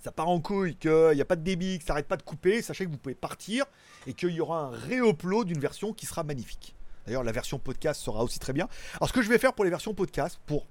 [0.00, 2.22] ça part en couille, qu'il n'y a pas de débit, que ça n'arrête pas de
[2.22, 3.64] couper, sachez que vous pouvez partir
[4.06, 6.74] et qu'il y aura un réupload d'une version qui sera magnifique.
[7.06, 8.68] D'ailleurs la version podcast sera aussi très bien.
[8.96, 10.66] Alors ce que je vais faire pour les versions podcast, pour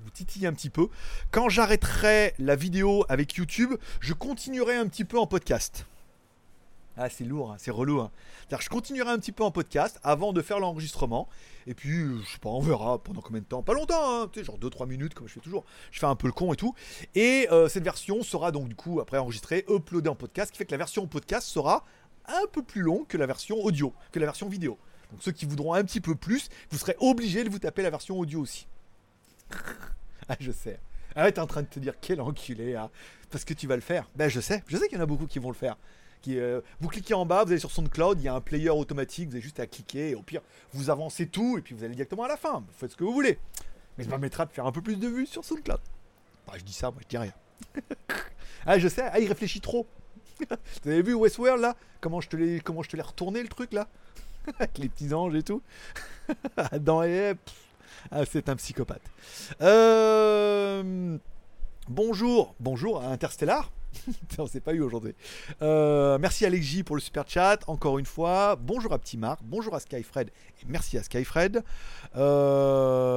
[0.00, 0.88] vous titiller un petit peu,
[1.30, 5.86] quand j'arrêterai la vidéo avec YouTube, je continuerai un petit peu en podcast.
[6.98, 8.00] Ah, c'est lourd, hein, c'est relou.
[8.00, 8.10] Hein.
[8.50, 11.28] Je continuerai un petit peu en podcast avant de faire l'enregistrement.
[11.66, 13.62] Et puis, je sais pas, on verra pendant combien de temps.
[13.62, 15.64] Pas longtemps, hein, tu sais, genre 2-3 minutes, comme je fais toujours.
[15.90, 16.74] Je fais un peu le con et tout.
[17.14, 20.48] Et euh, cette version sera donc, du coup, après enregistrée, uploadée en podcast.
[20.48, 21.84] Ce qui fait que la version podcast sera
[22.26, 24.78] un peu plus longue que la version audio, que la version vidéo.
[25.10, 27.90] Donc, ceux qui voudront un petit peu plus, vous serez obligés de vous taper la
[27.90, 28.66] version audio aussi.
[30.28, 30.80] ah, je sais.
[31.14, 32.90] Ah, t'es en train de te dire quel enculé, hein,
[33.30, 34.08] parce que tu vas le faire.
[34.16, 34.62] Ben, je sais.
[34.66, 35.76] Je sais qu'il y en a beaucoup qui vont le faire.
[36.28, 39.28] Euh, vous cliquez en bas, vous allez sur SoundCloud, il y a un player automatique,
[39.28, 41.94] vous avez juste à cliquer, et au pire, vous avancez tout, et puis vous allez
[41.94, 42.60] directement à la fin.
[42.60, 43.38] Vous faites ce que vous voulez.
[43.96, 45.80] Mais ça permettra de faire un peu plus de vues sur SoundCloud.
[46.46, 47.32] Bah, je dis ça, moi, je dis rien.
[48.66, 49.86] ah, je sais, ah, il réfléchit trop.
[50.40, 51.76] vous avez vu Westworld, là?
[52.00, 53.88] Comment je, te l'ai, comment je te l'ai retourné, le truc, là?
[54.58, 55.62] Avec les petits anges et tout.
[56.80, 57.34] Dans les...
[58.10, 59.02] Ah, c'est un psychopathe.
[59.62, 61.18] Euh...
[61.88, 63.70] Bonjour, bonjour à Interstellar.
[64.38, 65.14] on s'est pas eu aujourd'hui.
[65.62, 68.56] Euh, merci J pour le super chat, encore une fois.
[68.56, 71.62] Bonjour à Petit Marc, bonjour à Skyfred et merci à Skyfred.
[72.16, 73.16] Euh...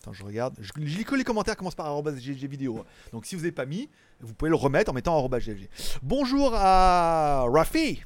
[0.00, 0.54] Attends, je regarde.
[0.60, 2.84] Je, lis que les commentaires commencent par arobase GG vidéo.
[3.12, 3.88] Donc si vous n'avez pas mis,
[4.20, 5.68] vous pouvez le remettre en mettant arobase GG.
[6.02, 8.02] Bonjour à Rafi.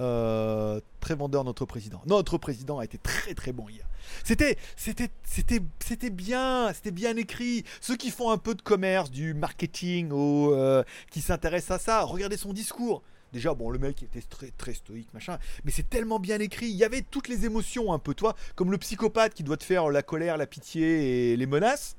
[0.00, 2.02] Euh, très vendeur notre président.
[2.06, 3.86] Notre président a été très très bon hier.
[4.24, 7.64] C'était c'était c'était c'était bien, c'était bien écrit.
[7.80, 10.82] Ceux qui font un peu de commerce, du marketing ou euh,
[11.12, 13.02] qui s'intéressent à ça, regardez son discours.
[13.32, 16.66] Déjà, bon, le mec était très, très stoïque, machin, mais c'est tellement bien écrit.
[16.66, 19.64] Il y avait toutes les émotions un peu, toi, comme le psychopathe qui doit te
[19.64, 21.96] faire la colère, la pitié et les menaces.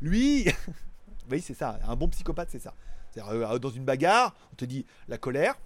[0.00, 0.46] Lui,
[1.30, 1.78] oui, c'est ça.
[1.86, 2.74] Un bon psychopathe, c'est ça.
[3.10, 5.56] C'est-à-dire, euh, dans une bagarre, on te dit la colère,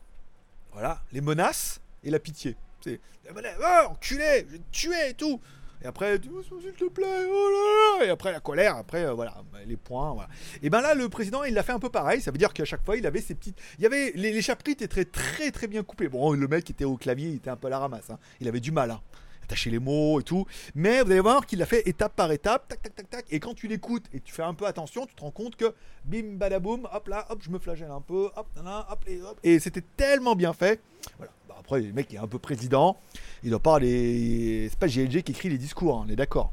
[0.77, 2.55] voilà, les menaces et la pitié.
[2.83, 3.01] C'est
[3.31, 5.41] oh, enculé, je vais te et tout.
[5.83, 8.03] Et après, s'il te plaît, oh.
[8.05, 10.29] Et après la colère, après euh, voilà, bah, les points, voilà.
[10.63, 12.21] Et ben là, le président, il l'a fait un peu pareil.
[12.21, 13.59] Ça veut dire qu'à chaque fois, il avait ses petites.
[13.79, 16.09] Il y avait les, les chapitres étaient très très très bien coupés.
[16.09, 18.11] Bon, le mec était au clavier, il était un peu à la ramasse.
[18.11, 18.19] hein.
[18.41, 18.91] Il avait du mal.
[18.91, 19.01] Hein
[19.47, 20.47] attacher les mots et tout.
[20.75, 23.27] Mais vous allez voir qu'il l'a fait étape par étape, tac, tac, tac, tac.
[23.31, 25.75] Et quand tu l'écoutes et tu fais un peu attention, tu te rends compte que
[26.05, 29.39] bim, badaboum, hop là, hop, je me flagelle un peu, hop, là, hop, et hop.
[29.43, 30.81] Et c'était tellement bien fait.
[31.17, 31.33] Voilà.
[31.49, 32.97] Bah, après, le mec est un peu président.
[33.43, 34.69] Il doit pas les.
[34.69, 36.53] C'est pas GLG qui écrit les discours, hein, on est d'accord.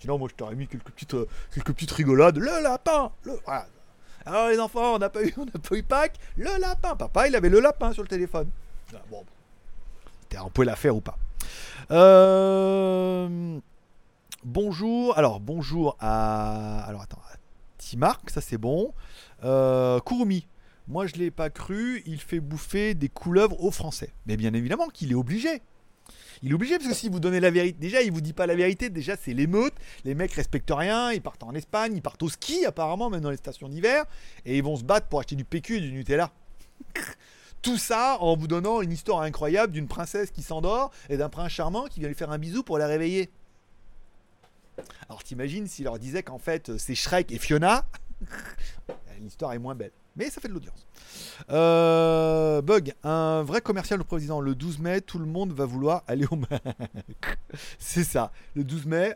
[0.00, 2.38] Sinon, moi, je t'aurais mis quelques petites, euh, quelques petites rigolades.
[2.38, 3.32] Le lapin le...
[3.44, 3.66] Voilà.
[4.24, 6.18] Alors, les enfants, on n'a pas eu, on n'a pas eu Pâques.
[6.36, 6.94] Le lapin.
[6.94, 8.48] Papa, il avait le lapin sur le téléphone.
[8.90, 9.24] Voilà, bon,
[10.40, 11.18] on peut la faire ou pas.
[11.90, 13.58] Euh,
[14.44, 15.16] bonjour.
[15.16, 16.80] Alors, bonjour à.
[16.86, 17.22] Alors, attends.
[17.78, 18.92] Timark, ça c'est bon.
[19.44, 20.00] Euh.
[20.88, 22.02] Moi, je l'ai pas cru.
[22.06, 24.12] Il fait bouffer des couleuvres aux Français.
[24.26, 25.62] Mais bien évidemment qu'il est obligé.
[26.42, 28.46] Il est obligé parce que si vous donnez la vérité, déjà il vous dit pas
[28.46, 29.74] la vérité, déjà c'est l'émeute,
[30.04, 33.30] les mecs respectent rien, ils partent en Espagne, ils partent au ski apparemment, même dans
[33.30, 34.04] les stations d'hiver,
[34.44, 36.30] et ils vont se battre pour acheter du PQ et du Nutella.
[37.62, 41.52] Tout ça en vous donnant une histoire incroyable d'une princesse qui s'endort et d'un prince
[41.52, 43.30] charmant qui vient lui faire un bisou pour la réveiller.
[45.08, 47.84] Alors t'imagines s'il leur disait qu'en fait c'est Shrek et Fiona,
[49.20, 49.90] l'histoire est moins belle.
[50.16, 50.86] Mais ça fait de l'audience.
[51.50, 54.40] Euh, Bug, un vrai commercial au président.
[54.40, 56.60] Le 12 mai, tout le monde va vouloir aller au Mac.
[57.78, 58.32] c'est ça.
[58.54, 59.14] Le 12 mai.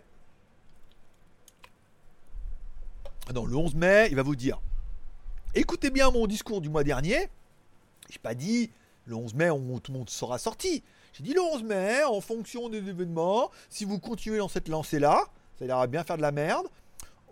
[3.35, 4.61] Non, le 11 mai, il va vous dire
[5.55, 7.29] écoutez bien mon discours du mois dernier.
[8.13, 8.71] J'ai pas dit
[9.07, 10.83] le 11 mai, on, tout le monde sera sorti.
[11.15, 15.25] J'ai dit le 11 mai, en fonction des événements, si vous continuez dans cette lancée-là,
[15.59, 16.67] ça ira bien faire de la merde,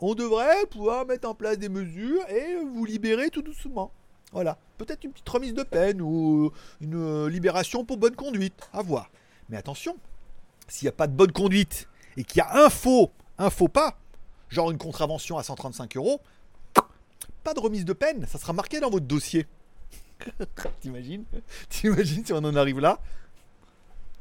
[0.01, 3.93] on devrait pouvoir mettre en place des mesures et vous libérer tout doucement.
[4.33, 4.57] Voilà.
[4.79, 6.51] Peut-être une petite remise de peine ou
[6.81, 8.55] une euh, libération pour bonne conduite.
[8.73, 9.11] À voir.
[9.51, 9.99] Mais attention,
[10.67, 13.69] s'il n'y a pas de bonne conduite et qu'il y a un faux, un faux
[13.69, 13.99] pas,
[14.49, 16.23] genre une contravention à 135 euros,
[17.45, 19.47] pas de remise de peine, ça sera marqué dans votre dossier.
[20.81, 21.25] T'imagines?
[21.69, 22.99] T'imagines si on en arrive là?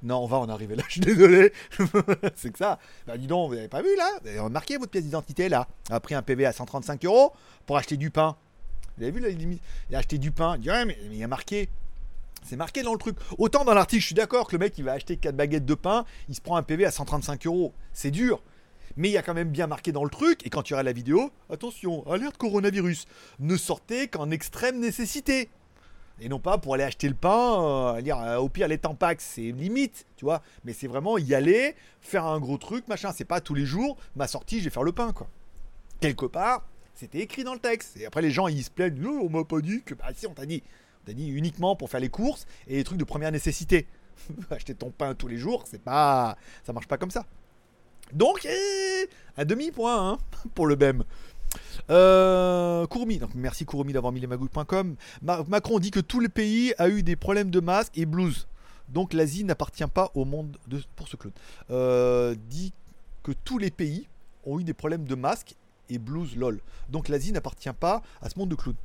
[0.01, 1.51] Non, on va en arriver là, je suis désolé.
[2.35, 2.79] c'est que ça.
[3.05, 4.09] Bah dis donc, vous avez pas vu là?
[4.21, 5.67] Vous avez remarqué votre pièce d'identité là?
[5.89, 7.33] A pris un PV à 135 euros
[7.65, 8.37] pour acheter du pain.
[8.97, 10.55] Vous avez vu là, il a acheté du pain.
[10.55, 11.69] Il dit, ouais, mais, mais il y a marqué.
[12.43, 13.17] C'est marqué dans le truc.
[13.37, 15.73] Autant dans l'article, je suis d'accord que le mec il va acheter 4 baguettes de
[15.73, 17.73] pain, il se prend un PV à 135 euros.
[17.91, 18.41] C'est dur.
[18.95, 20.83] Mais il y a quand même bien marqué dans le truc, et quand tu auras
[20.83, 23.05] la vidéo, attention, alerte coronavirus,
[23.39, 25.49] ne sortez qu'en extrême nécessité.
[26.21, 29.23] Et non pas pour aller acheter le pain, euh, dire, euh, au pire les tampax,
[29.35, 30.41] c'est limite, tu vois.
[30.65, 33.11] Mais c'est vraiment y aller, faire un gros truc, machin.
[33.15, 35.27] C'est pas tous les jours, ma sortie, je vais faire le pain, quoi.
[36.01, 37.97] Quelque part, c'était écrit dans le texte.
[37.97, 39.93] Et après, les gens, ils se plaignent, Non, on m'a pas dit que.
[39.93, 40.63] Bah si, on t'a dit.
[41.03, 43.87] On t'a dit uniquement pour faire les courses et les trucs de première nécessité.
[44.49, 46.37] Acheter ton pain tous les jours, c'est pas.
[46.65, 47.25] Ça marche pas comme ça.
[48.11, 48.47] Donc,
[49.37, 50.17] un demi-point hein,
[50.55, 51.03] pour le BEM.
[51.89, 54.95] Euh, Courmi, donc merci Courmi d'avoir mis les magouilles.com.
[55.21, 58.47] Ma- Macron dit que tout le pays a eu des problèmes de masque et blues.
[58.89, 60.81] Donc l'Asie n'appartient pas au monde de.
[60.95, 61.33] Pour ce Claude.
[61.71, 62.73] Euh, dit
[63.23, 64.07] que tous les pays
[64.45, 65.55] ont eu des problèmes de masque
[65.89, 66.59] et blues lol.
[66.89, 68.75] Donc l'Asie n'appartient pas à ce monde de clown.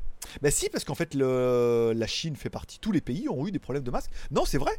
[0.40, 2.78] Ben si, parce qu'en fait la Chine fait partie.
[2.78, 4.10] Tous les pays ont eu des problèmes de masque.
[4.30, 4.72] Non, c'est vrai.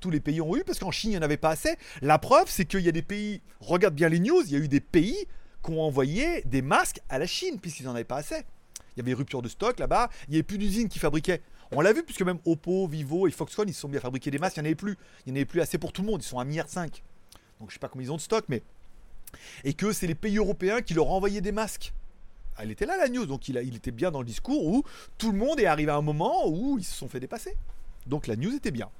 [0.00, 1.76] Tous les pays ont eu parce qu'en Chine il n'y en avait pas assez.
[2.02, 3.40] La preuve, c'est qu'il y a des pays.
[3.60, 4.42] Regarde bien les news.
[4.46, 5.16] Il y a eu des pays
[5.64, 8.42] qui ont envoyé des masques à la Chine puisqu'ils n'en avaient pas assez.
[8.96, 10.10] Il y avait rupture de stock là-bas.
[10.28, 11.42] Il n'y avait plus d'usines qui fabriquaient.
[11.72, 14.30] On l'a vu puisque même Oppo, Vivo et Foxconn ils se sont mis à fabriquer
[14.30, 14.56] des masques.
[14.56, 14.96] Il n'y en avait plus.
[15.26, 16.22] Il n'y en avait plus assez pour tout le monde.
[16.22, 16.66] Ils sont à 1,5 milliard.
[17.60, 18.62] Donc je sais pas combien ils ont de stock, mais
[19.64, 21.92] et que c'est les pays européens qui leur envoyé des masques.
[22.56, 24.84] Ah, Elle était là la news, donc il, il était bien dans le discours où
[25.18, 27.56] tout le monde est arrivé à un moment où ils se sont fait dépasser.
[28.06, 28.90] Donc la news était bien.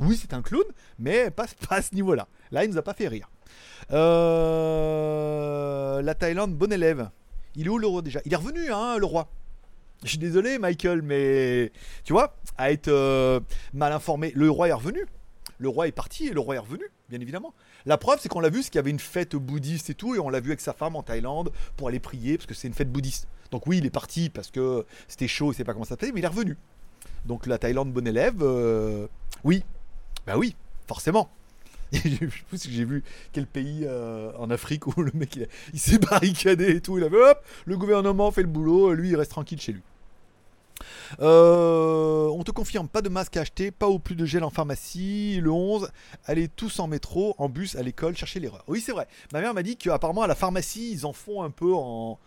[0.00, 0.64] Oui, c'est un clown,
[0.98, 2.26] mais pas, pas à ce niveau-là.
[2.50, 3.30] Là, il nous a pas fait rire.
[3.92, 5.22] Euh,
[6.02, 7.10] la Thaïlande, bon élève.
[7.54, 8.20] Il est où le roi déjà?
[8.24, 9.28] Il est revenu, hein, le roi.
[10.02, 11.70] Je suis désolé, Michael, mais
[12.04, 13.40] tu vois, à être euh,
[13.72, 15.06] mal informé, le roi est revenu.
[15.58, 17.54] Le roi est parti et le roi est revenu, bien évidemment.
[17.86, 20.16] La preuve, c'est qu'on l'a vu, c'est qu'il y avait une fête bouddhiste et tout,
[20.16, 22.66] et on l'a vu avec sa femme en Thaïlande pour aller prier, parce que c'est
[22.66, 23.28] une fête bouddhiste.
[23.50, 26.10] Donc oui, il est parti parce que c'était chaud, il sait pas comment ça s'appelait,
[26.12, 26.56] mais il est revenu.
[27.24, 29.06] Donc la Thaïlande, bon élève, euh,
[29.44, 29.62] oui.
[30.26, 30.54] Bah oui,
[30.86, 31.28] forcément.
[31.92, 31.98] je
[32.56, 35.38] sais que j'ai vu quel pays euh, en Afrique où le mec
[35.72, 39.16] il, s'est barricadé et tout, il avait hop, le gouvernement fait le boulot, lui il
[39.16, 39.82] reste tranquille chez lui.
[41.20, 44.50] Euh, on te confirme, pas de masque à acheter, pas au plus de gel en
[44.50, 45.38] pharmacie.
[45.40, 45.90] Le 11,
[46.26, 48.64] allez tous en métro, en bus, à l'école, chercher l'erreur.
[48.66, 49.06] Oui, c'est vrai.
[49.32, 52.18] Ma mère m'a dit qu'apparemment à la pharmacie, ils en font un peu en,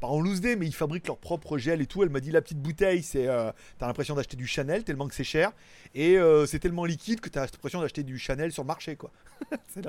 [0.00, 2.02] pas en loose day, mais ils fabriquent leur propre gel et tout.
[2.02, 5.14] Elle m'a dit la petite bouteille, c'est, euh, t'as l'impression d'acheter du Chanel tellement que
[5.14, 5.52] c'est cher,
[5.94, 9.10] et euh, c'est tellement liquide que t'as l'impression d'acheter du Chanel sur le marché, quoi.
[9.68, 9.86] c'est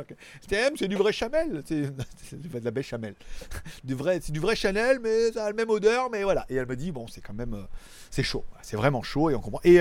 [0.76, 1.82] c'est du vrai Chanel, c'est,
[2.34, 3.16] de la béchamel.
[3.84, 6.46] du vrai, c'est du vrai Chanel, mais ça a la même odeur, mais voilà.
[6.50, 7.64] Et elle m'a dit bon, c'est quand même, euh,
[8.10, 9.62] c'est chaud, c'est vraiment chaud et on comprend.
[9.64, 9.80] Et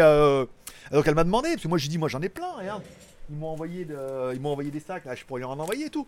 [0.93, 2.83] donc elle m'a demandé, parce que moi j'ai dit moi j'en ai plein, regarde.
[3.29, 3.87] Ils m'ont envoyé,
[4.45, 6.07] envoyé des sacs, là, je pourrais leur en envoyer et tout.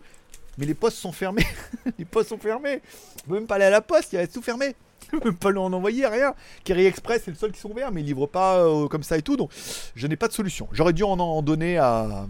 [0.57, 1.45] Mais les postes sont fermés.
[1.97, 2.81] les postes sont fermés.
[3.17, 4.75] Je peux même pas aller à la poste, il reste tout fermé.
[5.11, 6.33] Peux même pas lui en envoyer, rien.
[6.63, 9.17] Kerry Express, c'est le seul qui sont ouverts, mais ils livrent pas euh, comme ça
[9.17, 9.37] et tout.
[9.37, 9.51] Donc,
[9.95, 10.67] je n'ai pas de solution.
[10.71, 12.27] J'aurais dû en, en donner à,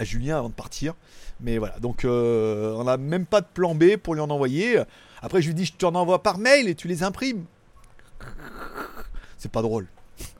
[0.00, 0.94] Julien avant de partir.
[1.40, 4.82] Mais voilà, donc euh, on n'a même pas de plan B pour lui en envoyer.
[5.22, 7.44] Après, je lui dis, je t'en envoie par mail et tu les imprimes.
[9.36, 9.86] C'est pas drôle.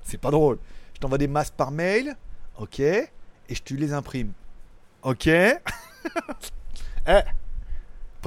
[0.03, 0.59] C'est pas drôle.
[0.95, 2.17] Je t'envoie des masques par mail,
[2.59, 3.09] ok, et
[3.51, 4.33] je te les imprime.
[5.03, 5.29] Ok
[7.09, 7.21] Eh.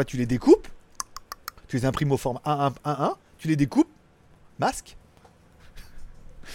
[0.08, 0.68] Tu les découpes.
[1.68, 3.18] Tu les imprimes au format 1, 1, 1, 1.
[3.38, 3.90] Tu les découpes.
[4.60, 4.98] Masque.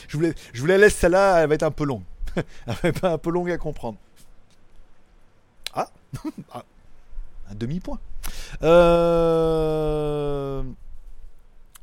[0.09, 2.03] Je vous, la, je laisse, celle-là, elle va être un peu longue.
[2.37, 3.99] elle va être un peu longue à comprendre.
[5.75, 5.89] Ah,
[6.53, 6.65] ah.
[7.51, 7.99] Un demi-point.
[8.63, 10.63] Euh...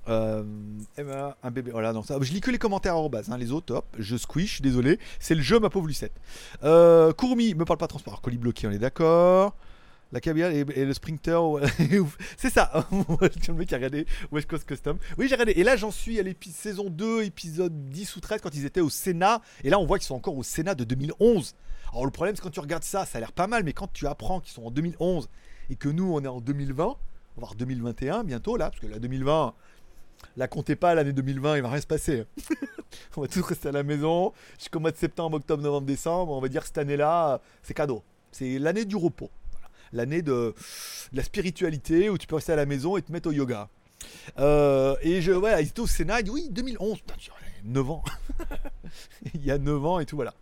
[0.10, 0.44] Euh,
[1.42, 1.72] un bébé.
[1.72, 4.50] Voilà, non, ça, je lis que les commentaires à hein, les autres, hop, je squish,
[4.50, 5.00] je suis désolé.
[5.20, 6.12] C'est le jeu, ma pauvre Lucette.
[6.64, 8.22] Euh, Courmi, me parle pas transport.
[8.22, 9.56] Colis bloqué, on est d'accord.
[10.14, 11.42] La cabillaire et, le sprinter,
[12.38, 12.88] c'est ça.
[12.92, 15.00] le mec qui a regardé West Coast Custom.
[15.18, 15.54] Oui, j'ai regardé.
[15.54, 18.80] Et là, j'en suis à l'épisode saison 2, épisode 10 ou 13, quand ils étaient
[18.80, 19.42] au Sénat.
[19.64, 21.56] Et là, on voit qu'ils sont encore au Sénat de 2011.
[21.92, 23.92] Alors, le problème, c'est quand tu regardes ça, ça a l'air pas mal, mais quand
[23.92, 25.30] tu apprends qu'ils sont en 2011
[25.72, 26.96] et que nous, on est en 2020,
[27.36, 29.56] voire 2021 bientôt, là, parce que la 2020,
[30.38, 32.26] la comptez pas l'année 2020, il va rien se passer.
[33.18, 34.32] on va tous rester à la maison.
[34.60, 36.34] Jusqu'au mois de septembre, octobre, novembre, décembre.
[36.34, 38.04] On va dire cette année-là, c'est cadeau.
[38.32, 39.32] C'est l'année du repos
[39.94, 40.54] l'année de,
[41.14, 43.70] la spiritualité où tu peux rester à la maison et te mettre au yoga.
[44.40, 47.00] Euh, et je, voilà, il était au Sénat, il dit oui, 2011,
[47.64, 48.04] 9 ans.
[49.34, 50.34] il y a 9 ans et tout, voilà.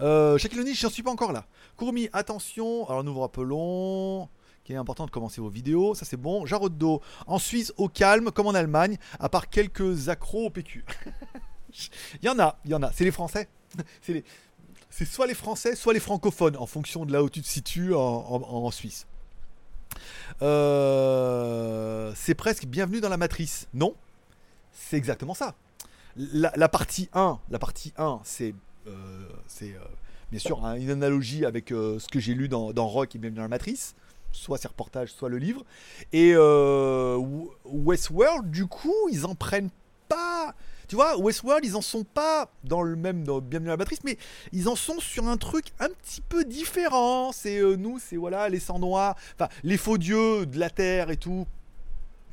[0.00, 1.46] Euh, Shaquille j'en suis pas encore là.
[1.76, 4.28] Courmi, attention, alors nous vous rappelons
[4.64, 6.46] qu'il est important de commencer vos vidéos, ça c'est bon.
[6.46, 10.84] Jarod d'eau, en Suisse, au calme, comme en Allemagne, à part quelques accros au PQ.
[12.22, 13.48] il y en a, il y en a, c'est les Français.
[14.00, 14.24] c'est les
[14.96, 17.92] c'est soit les Français, soit les francophones, en fonction de là où tu te situes
[17.94, 19.08] en, Suisse.
[20.40, 23.66] Euh, c'est presque bienvenue dans la matrice.
[23.74, 23.96] Non,
[24.70, 25.56] c'est exactement ça.
[26.14, 28.54] La, partie 1, la partie 1, c'est
[28.86, 29.26] euh,
[29.62, 29.78] euh,
[30.30, 33.48] bien sûr une analogie avec ce que j'ai lu dans, Rock et bienvenue dans la
[33.48, 33.96] matrice,
[34.30, 35.64] soit ses reportages, soit le livre.
[36.12, 36.36] Et
[37.64, 39.70] Westworld, du coup, ils en prennent
[40.08, 40.54] pas
[40.88, 44.00] tu vois, Westworld, ils en sont pas dans le même dans Bienvenue à la Matrice,
[44.04, 44.18] mais
[44.52, 47.32] ils en sont sur un truc un petit peu différent.
[47.32, 51.10] C'est euh, nous, c'est voilà, les sangs noirs, enfin, les faux dieux de la Terre
[51.10, 51.46] et tout,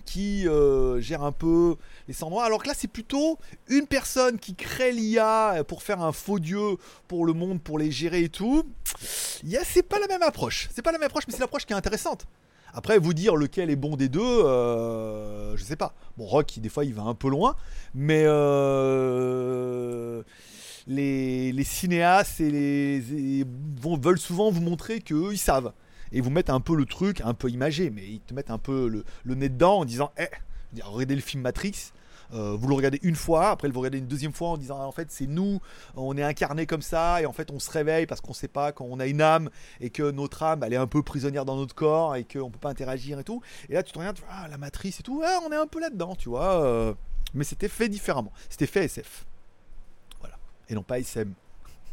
[0.05, 1.75] qui euh, gèrent un peu
[2.07, 2.45] les sangs noirs.
[2.45, 3.39] Alors que là, c'est plutôt
[3.69, 6.77] une personne qui crée l'IA pour faire un faux dieu
[7.07, 8.65] pour le monde, pour les gérer et tout.
[8.95, 10.69] C'est pas la même approche.
[10.73, 12.25] C'est pas la même approche, mais c'est l'approche qui est intéressante.
[12.73, 15.93] Après, vous dire lequel est bon des deux, euh, je sais pas.
[16.17, 17.55] Bon, Rock, des fois, il va un peu loin,
[17.93, 19.43] mais euh,
[20.87, 23.45] les, cinéastes et les,
[23.81, 25.73] vont, veulent souvent vous montrer qu'eux, ils savent.
[26.13, 28.57] Et vous mettent un peu le truc, un peu imagé, mais ils te mettent un
[28.57, 30.27] peu le, le nez dedans en disant Eh,
[30.81, 31.91] regardez le film Matrix,
[32.33, 34.91] euh, vous le regardez une fois, après vous regardez une deuxième fois en disant en
[34.91, 35.59] fait c'est nous,
[35.95, 38.71] on est incarné comme ça et en fait on se réveille parce qu'on sait pas
[38.71, 39.49] qu'on a une âme
[39.81, 42.59] et que notre âme elle est un peu prisonnière dans notre corps et qu'on peut
[42.59, 43.41] pas interagir et tout.
[43.69, 45.79] Et là tu te regardes, ah, la matrice et tout, ah, on est un peu
[45.79, 46.63] là-dedans, tu vois.
[46.63, 46.93] Euh.
[47.33, 49.25] mais c'était fait différemment, c'était fait SF.
[50.19, 50.35] Voilà,
[50.69, 51.33] et non pas SM.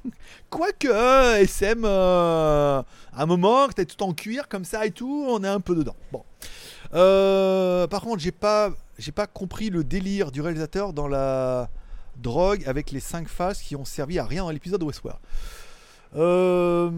[0.50, 2.80] Quoique SM, euh,
[3.12, 5.74] à un moment, t'es tout en cuir comme ça et tout, on est un peu
[5.74, 5.96] dedans.
[6.12, 6.24] Bon.
[7.88, 11.70] par contre, j'ai pas j'ai pas compris le délire du réalisateur dans la
[12.16, 15.20] drogue avec les cinq phases qui ont servi à rien dans l'épisode Westworld.
[16.16, 16.90] Euh,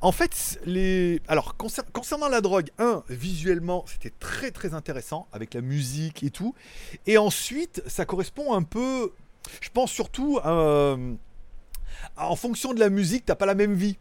[0.00, 1.20] en fait, les.
[1.28, 6.54] Alors, concernant la drogue, un, visuellement, c'était très très intéressant avec la musique et tout.
[7.06, 9.12] Et ensuite, ça correspond un peu.
[9.60, 10.40] Je pense surtout.
[10.44, 11.14] Euh,
[12.16, 13.98] en fonction de la musique, t'as pas la même vie.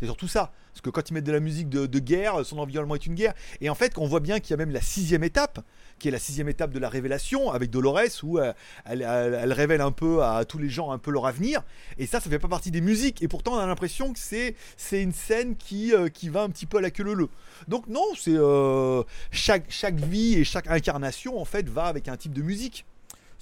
[0.00, 0.52] C'est surtout ça.
[0.72, 3.34] Parce que quand ils mettent de la musique de, guerre, son environnement est une guerre.
[3.60, 5.60] Et en fait, on voit bien qu'il y a même la sixième étape,
[5.98, 8.52] qui est la sixième étape de la révélation avec Dolores, où euh,
[8.86, 11.62] elle, révèle un peu à tous les gens un peu leur avenir.
[11.98, 13.22] Et ça, ça fait pas partie des musiques.
[13.22, 16.66] Et pourtant, on a l'impression que c'est une scène qui, euh, qui va un petit
[16.66, 17.28] peu à la queue leu
[17.68, 22.16] Donc non, c'est euh, chaque, chaque vie et chaque incarnation, en fait, va avec un
[22.16, 22.86] type de musique.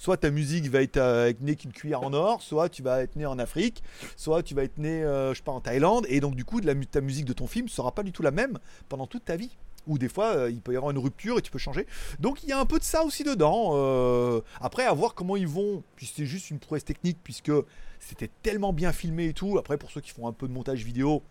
[0.01, 3.03] Soit ta musique va être euh, avec né qu'une cuillère en or, soit tu vas
[3.03, 3.83] être né en Afrique,
[4.15, 6.59] soit tu vas être né, euh, je sais pas, en Thaïlande, et donc du coup,
[6.59, 8.57] ta musique de ton film sera pas du tout la même
[8.89, 9.55] pendant toute ta vie.
[9.85, 11.85] Ou des fois, euh, il peut y avoir une rupture et tu peux changer.
[12.19, 13.73] Donc il y a un peu de ça aussi dedans.
[13.75, 15.83] euh, après, à voir comment ils vont.
[15.95, 17.51] Puis c'est juste une prouesse technique, puisque
[17.99, 19.59] c'était tellement bien filmé et tout.
[19.59, 21.21] Après, pour ceux qui font un peu de montage vidéo,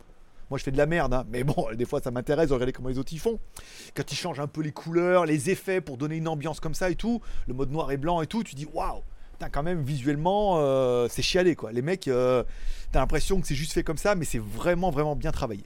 [0.51, 2.73] moi je fais de la merde, hein, mais bon, des fois ça m'intéresse de regarder
[2.73, 3.39] comment les autres y font.
[3.95, 6.91] Quand ils changent un peu les couleurs, les effets pour donner une ambiance comme ça
[6.91, 9.83] et tout, le mode noir et blanc et tout, tu dis waouh, putain, quand même
[9.83, 11.73] visuellement euh, c'est chialé quoi.
[11.73, 12.43] Les mecs, euh,
[12.93, 15.65] t'as l'impression que c'est juste fait comme ça, mais c'est vraiment vraiment bien travaillé.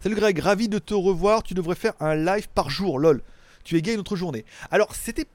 [0.00, 1.42] Salut Greg, ravi de te revoir.
[1.42, 3.22] Tu devrais faire un live par jour, lol.
[3.64, 4.44] Tu égayes notre journée.
[4.70, 5.26] Alors c'était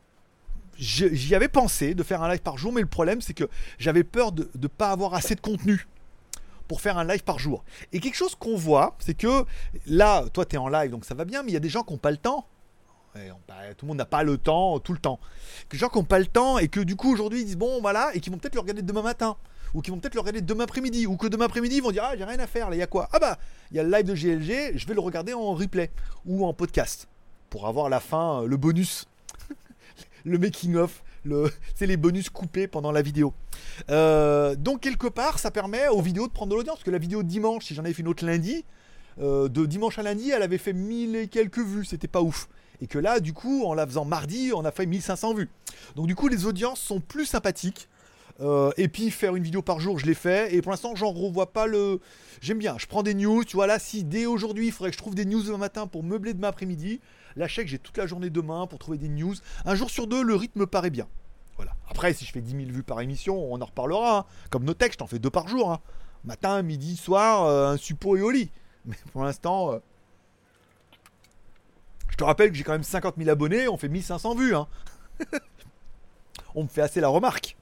[0.80, 3.46] J'y avais pensé de faire un live par jour, mais le problème c'est que
[3.80, 5.88] j'avais peur de ne pas avoir assez de contenu
[6.68, 7.63] pour faire un live par jour.
[7.93, 9.45] Et quelque chose qu'on voit, c'est que
[9.86, 11.70] là, toi tu es en live donc ça va bien, mais il y a des
[11.70, 12.45] gens qui n'ont pas le temps.
[13.15, 15.20] Ouais, on- bah, tout le monde n'a pas le temps tout le temps.
[15.72, 17.82] Des gens qui n'ont pas le temps et que du coup aujourd'hui ils disent bon
[17.82, 19.38] voilà et qui vont peut-être le regarder demain matin
[19.74, 22.03] ou qui vont peut-être le regarder demain après-midi ou que demain après-midi ils vont dire
[22.05, 23.09] ah j'ai rien à faire il y a quoi?
[23.13, 23.38] Ah bah
[23.72, 25.89] il y a le live de GLG je vais le regarder en replay
[26.26, 27.07] ou en podcast
[27.49, 29.05] pour avoir la fin euh, le bonus
[30.26, 31.01] le making of
[31.76, 33.34] c'est les bonus coupés pendant la vidéo.
[33.90, 36.98] Euh, donc quelque part ça permet aux vidéos de prendre de l'audience parce que la
[36.98, 38.66] vidéo dimanche si j'en avais fait une autre lundi
[39.20, 42.48] euh, de dimanche à lundi elle avait fait 1000 et quelques vues c'était pas ouf.
[42.82, 45.50] Et que là du coup en la faisant mardi on a fait 1500 vues.
[45.96, 47.90] Donc du coup les audiences sont plus sympathiques
[48.40, 50.54] euh, et puis faire une vidéo par jour, je l'ai fait.
[50.54, 52.00] Et pour l'instant, j'en revois pas le.
[52.42, 52.78] J'aime bien.
[52.78, 53.44] Je prends des news.
[53.44, 55.88] Tu vois là, si dès aujourd'hui, il faudrait que je trouve des news demain matin
[55.88, 57.00] pour meubler demain après-midi.
[57.36, 59.34] Là, je sais que j'ai toute la journée demain pour trouver des news.
[59.66, 61.08] Un jour sur deux, le rythme me paraît bien.
[61.56, 61.72] Voilà.
[61.90, 64.20] Après, si je fais 10 000 vues par émission, on en reparlera.
[64.20, 64.26] hein.
[64.50, 65.72] Comme nos textes, j'en fais deux par jour.
[65.72, 65.80] hein.
[66.24, 68.52] Matin, midi, soir, euh, un suppo et au lit.
[68.86, 69.74] Mais pour l'instant.
[69.74, 69.80] euh,
[72.10, 74.56] Je te rappelle que j'ai quand même 50 000 abonnés, on fait 1500 vues.
[74.56, 74.68] Hein.
[76.56, 77.56] on me fait assez la remarque.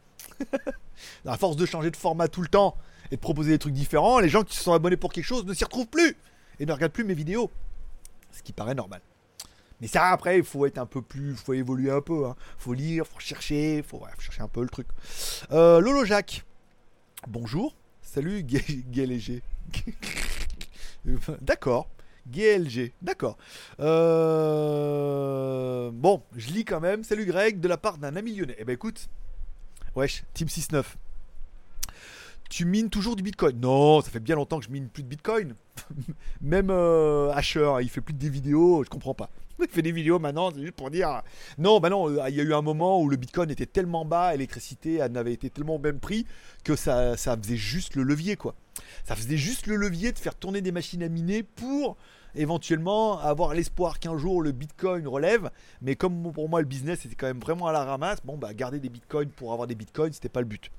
[1.25, 2.77] à force de changer de format tout le temps
[3.11, 5.45] et de proposer des trucs différents, les gens qui se sont abonnés pour quelque chose
[5.45, 6.17] ne s'y retrouvent plus
[6.59, 7.51] et ne regardent plus mes vidéos.
[8.31, 9.01] Ce qui paraît normal.
[9.81, 11.31] Mais ça, après, il faut être un peu plus.
[11.31, 12.25] Il faut évoluer un peu.
[12.27, 14.87] Il faut lire, faut chercher, faut, ouais, faut chercher un peu le truc.
[15.51, 16.43] Euh, Lolo Jacques.
[17.27, 17.75] Bonjour.
[18.01, 18.45] Salut,
[18.93, 19.41] Léger.
[21.41, 21.89] D'accord.
[22.27, 23.37] GLG, d'accord.
[23.79, 25.05] Euh,
[25.93, 27.03] Bon, je lis quand même.
[27.03, 28.55] Salut Greg, de la part d'un ami lyonnais.
[28.57, 29.09] Eh ben écoute,
[29.95, 31.04] wesh, Team 69.
[32.49, 35.07] Tu mines toujours du bitcoin Non, ça fait bien longtemps que je mine plus de
[35.07, 35.55] bitcoin.
[36.41, 39.29] Même euh, Asher, il fait plus de des vidéos, je comprends pas.
[39.59, 41.21] Il fait des vidéos maintenant, c'est juste pour dire.
[41.57, 44.03] Non, bah non, euh, il y a eu un moment où le bitcoin était tellement
[44.03, 46.25] bas, l'électricité n'avait été tellement au même prix
[46.65, 48.53] que ça, ça faisait juste le levier, quoi.
[49.05, 51.95] Ça faisait juste le levier de faire tourner des machines à miner pour
[52.35, 55.49] éventuellement avoir l'espoir qu'un jour le bitcoin relève.
[55.81, 58.53] Mais comme pour moi le business était quand même vraiment à la ramasse, bon bah
[58.53, 60.69] garder des bitcoins pour avoir des bitcoins, c'était pas le but.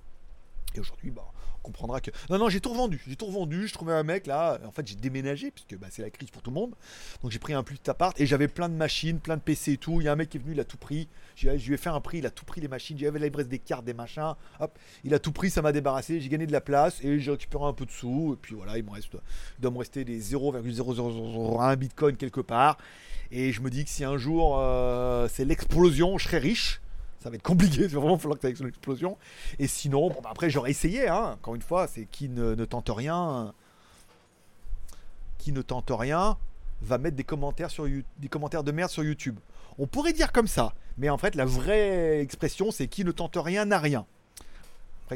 [0.81, 1.25] Aujourd'hui, bah,
[1.59, 2.11] on comprendra que.
[2.31, 3.03] Non, non, j'ai tout revendu.
[3.07, 3.67] J'ai tout revendu.
[3.67, 4.59] Je trouvais un mec là.
[4.67, 6.75] En fait, j'ai déménagé, puisque bah, c'est la crise pour tout le monde.
[7.23, 9.73] Donc, j'ai pris un plus petit appart et j'avais plein de machines, plein de PC
[9.73, 10.01] et tout.
[10.01, 11.09] Il y a un mec qui est venu, il a tout pris.
[11.37, 12.99] Je lui ai fait un prix, il a tout pris les machines.
[12.99, 14.35] J'avais la des cartes, des machins.
[14.61, 16.21] Hop, il a tout pris, ça m'a débarrassé.
[16.21, 18.35] J'ai gagné de la place et j'ai récupéré un peu de sous.
[18.35, 22.79] Et puis voilà, il, me reste, il doit me rester des 0,0001 bitcoin quelque part.
[23.31, 26.81] Et je me dis que si un jour euh, c'est l'explosion, je serai riche.
[27.27, 29.19] Ça va être compliqué, il vraiment falloir que ça ait l'explosion.
[29.59, 31.33] Et sinon, bah, après j'aurais essayé, hein.
[31.33, 33.53] encore une fois, c'est qui ne, tente rien,
[35.37, 36.39] qui ne tente rien,
[36.83, 39.41] va mettre des commentaires, sur, des commentaires de merde sur YouTube.
[39.77, 43.37] On pourrait dire comme ça, mais en fait la vraie expression c'est qui ne tente
[43.37, 44.07] rien n'a rien.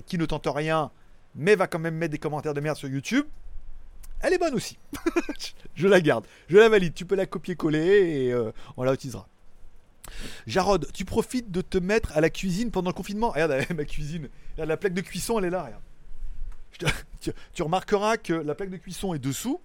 [0.04, 0.90] Qui ne tente rien,
[1.36, 3.24] mais va quand même mettre des commentaires de merde sur YouTube,
[4.18, 4.78] elle est bonne aussi.
[5.76, 9.28] je la garde, je la valide, tu peux la copier-coller et euh, on la utilisera.
[10.46, 13.30] Jarod, tu profites de te mettre à la cuisine pendant le confinement.
[13.30, 14.28] Regarde ma cuisine.
[14.56, 15.70] La plaque de cuisson, elle est là.
[17.52, 19.60] Tu remarqueras que la plaque de cuisson est dessous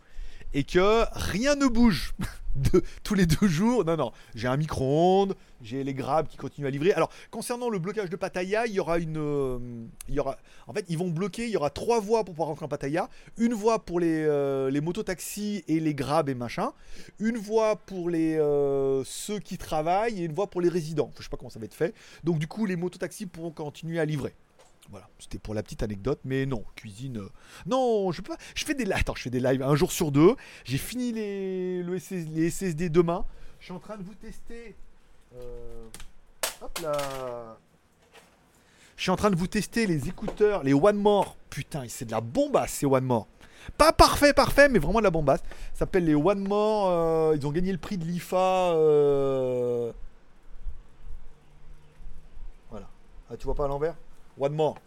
[0.53, 2.13] et que rien ne bouge
[3.03, 3.85] tous les deux jours.
[3.85, 4.11] Non, non.
[4.33, 6.93] J'ai un micro-ondes, j'ai les grabs qui continuent à livrer.
[6.93, 9.17] Alors, concernant le blocage de Pattaya, il y aura une.
[9.17, 9.57] euh,
[10.07, 10.37] il y aura,
[10.67, 11.45] en fait, ils vont bloquer.
[11.45, 13.09] Il y aura trois voies pour pouvoir rentrer en Pattaya.
[13.37, 16.73] Une voie pour les, euh, mototaxis et les grabs et machin
[17.19, 21.11] une voie pour les euh, ceux qui travaillent et une voie pour les résidents.
[21.17, 21.93] Je sais pas comment ça va être fait.
[22.23, 24.35] Donc du coup, les mototaxis pourront continuer à livrer.
[24.91, 27.17] Voilà, c'était pour la petite anecdote, mais non, cuisine.
[27.17, 27.29] euh,
[27.65, 28.37] Non, je peux pas.
[28.55, 28.93] Fais des lives.
[28.97, 30.35] Attends, je fais des lives un jour sur deux.
[30.63, 33.25] J'ai fini les, le SS les SSD demain.
[33.59, 34.75] Je suis en train de vous tester.
[35.35, 35.85] euh,
[36.61, 37.57] Hop là.
[38.95, 41.35] Je suis en train de vous tester les écouteurs, les One More.
[41.49, 43.27] Putain, c'est de la bombasse, ces One More.
[43.77, 45.41] Pas parfait, parfait, mais vraiment de la bombasse.
[45.73, 46.89] Ça s'appelle les One More.
[46.89, 48.73] euh, ils ont gagné le prix de l'IFA.
[52.69, 52.87] Voilà.
[53.29, 53.95] Ah, tu vois pas à l'envers?
[54.39, 54.77] One More.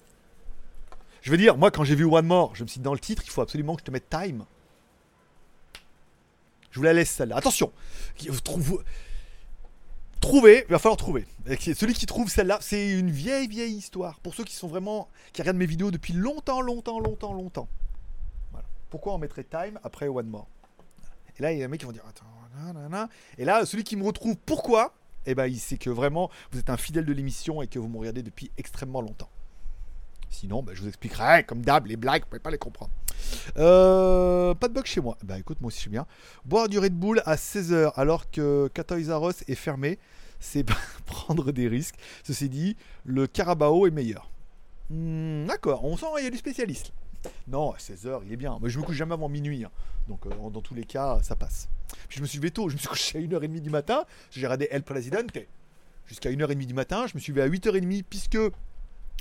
[1.22, 3.00] Je veux dire, moi, quand j'ai vu One More, je me suis dit dans le
[3.00, 4.44] titre, il faut absolument que je te mette Time.
[6.70, 7.36] Je vous la laisse celle-là.
[7.36, 7.72] Attention,
[8.44, 8.84] trouve,
[10.20, 11.26] Trouvez, il va falloir trouver.
[11.58, 14.18] Celui qui trouve celle-là, c'est une vieille, vieille histoire.
[14.20, 17.68] Pour ceux qui sont vraiment, qui regardent mes vidéos depuis longtemps, longtemps, longtemps, longtemps.
[18.90, 20.48] Pourquoi on mettrait Time après One More?
[21.38, 22.26] Et là, il y a un mec qui vont dire Attends,
[22.56, 23.08] nanana.
[23.38, 24.94] Et là, celui qui me retrouve, pourquoi?
[25.26, 27.88] Eh ben, il sait que vraiment, vous êtes un fidèle de l'émission et que vous
[27.88, 29.30] me regardez depuis extrêmement longtemps.
[30.30, 32.90] Sinon, ben, je vous expliquerai, comme d'hab, les blagues, vous pouvez pas les comprendre.
[33.56, 35.16] Euh, pas de bug chez moi.
[35.24, 36.06] Bah écoute, moi aussi je suis bien.
[36.44, 39.98] Boire du Red Bull à 16h alors que Us est fermé,
[40.40, 40.64] c'est
[41.06, 41.96] prendre des risques.
[42.22, 44.30] Ceci dit, le Carabao est meilleur.
[44.90, 46.92] Hmm, D'accord, on sent il y a des spécialistes.
[47.48, 48.58] Non, à 16h, il est bien.
[48.62, 49.64] Mais je me couche jamais avant minuit.
[49.64, 49.70] hein.
[50.08, 51.68] Donc euh, dans tous les cas, ça passe.
[52.08, 54.04] Puis je me suis levé tôt, je me suis couché à 1h30 du matin.
[54.30, 55.36] J'ai regardé El Presidente
[56.06, 57.06] jusqu'à 1h30 du matin.
[57.06, 58.38] Je me suis levé à 8h30 puisque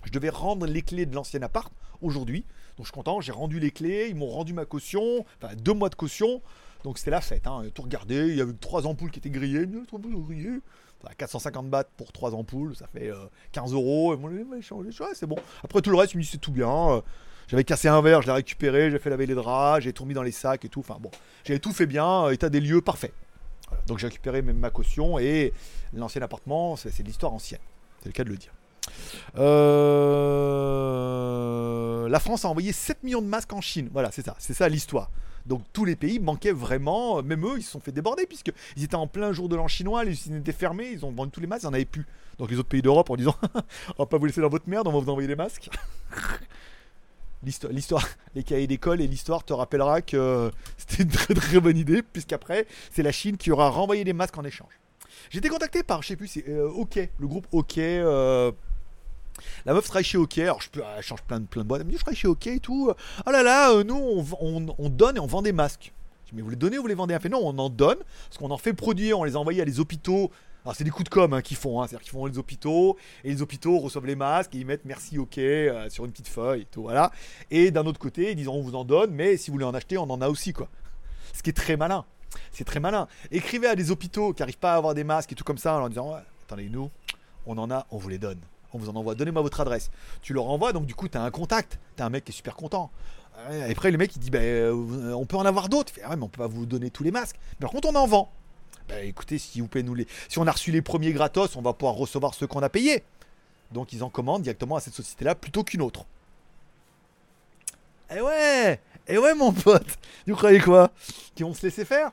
[0.05, 1.71] je devais rendre les clés de l'ancien appart
[2.01, 2.45] aujourd'hui.
[2.77, 5.73] Donc je suis content, j'ai rendu les clés, ils m'ont rendu ma caution, enfin deux
[5.73, 6.41] mois de caution.
[6.83, 7.63] Donc c'était la fête, hein.
[7.73, 10.59] tout regardé, il y avait trois ampoules qui étaient grillées, trois ampoules grillées.
[11.03, 14.15] Enfin, 450 bahts pour trois ampoules, ça fait euh, 15 euros.
[14.15, 15.35] Et ouais, c'est bon.
[15.63, 16.89] Après tout le reste, je me dis c'est tout bien.
[16.89, 17.01] euh,
[17.47, 20.13] J'avais cassé un verre, je l'ai récupéré, j'ai fait laver les draps, j'ai tout mis
[20.13, 20.79] dans les sacs et tout.
[20.79, 21.11] Enfin bon,
[21.45, 23.11] j'avais tout fait bien, euh, état des lieux parfait.
[23.87, 25.53] Donc j'ai récupéré même ma caution et
[25.93, 27.59] l'ancien appartement, c'est de l'histoire ancienne.
[28.01, 28.51] C'est le cas de le dire.
[29.37, 30.47] Euh,
[32.09, 33.89] La France a envoyé 7 millions de masques en Chine.
[33.91, 35.09] Voilà, c'est ça, c'est ça l'histoire.
[35.45, 38.95] Donc tous les pays manquaient vraiment, même eux, ils se sont fait déborder puisqu'ils étaient
[38.95, 41.47] en plein jour de l'an chinois, les usines étaient fermées, ils ont vendu tous les
[41.47, 42.05] masques, il n'y en avait plus.
[42.37, 43.35] Donc les autres pays d'Europe en disant
[43.97, 45.69] on va pas vous laisser dans votre merde, on va vous envoyer des masques.
[47.43, 52.01] L'histoire, les cahiers d'école et l'histoire te rappellera que c'était une très très bonne idée,
[52.01, 54.79] puisqu'après, c'est la Chine qui aura renvoyé des masques en échange.
[55.29, 57.77] J'ai été contacté par, je sais plus, c'est euh, OK, le groupe OK.
[59.65, 61.81] La meuf travaille chez OK, alors je peux, elle change plein de, plein de boîtes.
[61.81, 62.91] Elle me dit, je travaille chez OK et tout.
[63.25, 65.93] Oh là là, euh, nous, on, donne et on vend des masques.
[66.25, 67.13] Je dis, mais vous les donnez ou vous les vendez?
[67.13, 69.61] Elle fait, non, on en donne, parce qu'on en fait produire, on les a envoyés
[69.61, 70.31] à les hôpitaux.
[70.63, 72.97] Alors, c'est des coups de com' hein, qu'ils font, hein, c'est-à-dire qu'ils font les hôpitaux,
[73.23, 76.27] et les hôpitaux reçoivent les masques, et ils mettent merci OK euh, sur une petite
[76.27, 77.11] feuille et tout, voilà.
[77.49, 79.73] Et d'un autre côté, ils disent, on vous en donne, mais si vous voulez en
[79.73, 80.67] acheter, on en a aussi, quoi.
[81.33, 82.03] Ce qui est très malin.
[82.51, 83.07] C'est très malin.
[83.31, 85.75] Écrivez à des hôpitaux qui n'arrivent pas à avoir des masques et tout comme ça
[85.75, 86.15] en leur disant
[86.45, 86.89] attendez, nous,
[87.45, 88.39] on en a, on vous les donne.
[88.77, 89.15] On vous en envoie.
[89.15, 89.89] Donnez-moi votre adresse.
[90.21, 91.79] Tu leur envoies, donc du coup, tu as un contact.
[91.95, 92.91] Tu as un mec qui est super content.
[93.51, 95.91] Et après, le mec, il dit bah, euh, on peut en avoir d'autres.
[95.95, 97.37] Il fait, ah mais on peut pas vous donner tous les masques.
[97.59, 98.31] Mais par contre, on en vend.
[98.87, 99.95] Bah écoutez, si vous pouvez nous.
[100.29, 103.03] Si on a reçu les premiers gratos, on va pouvoir recevoir ceux qu'on a payés.
[103.71, 106.05] Donc ils en commandent directement à cette société-là plutôt qu'une autre.
[108.15, 110.91] Eh ouais Eh ouais, mon pote Vous croyez quoi?
[111.35, 112.11] Qu'ils vont se laisser faire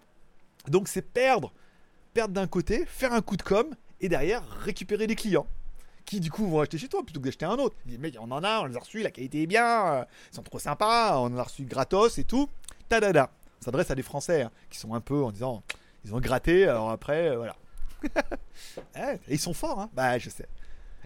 [0.67, 1.53] Donc c'est perdre.
[2.13, 3.67] Perdre d'un côté, faire un coup de com,
[4.01, 5.47] et derrière récupérer des clients.
[6.05, 7.77] Qui du coup vont acheter chez toi plutôt que d'acheter un autre.
[7.87, 10.05] Ils disent, mec, on en a, on les a reçus, la qualité est bien, euh,
[10.33, 12.49] ils sont trop sympas, on en a reçu gratos et tout.
[12.89, 13.31] Tadada.
[13.61, 15.63] On s'adresse à des Français hein, qui sont un peu en disant,
[16.05, 17.57] ils ont gratté, alors après, euh, voilà.
[18.97, 20.47] Eh, ils sont forts, hein Bah, je sais.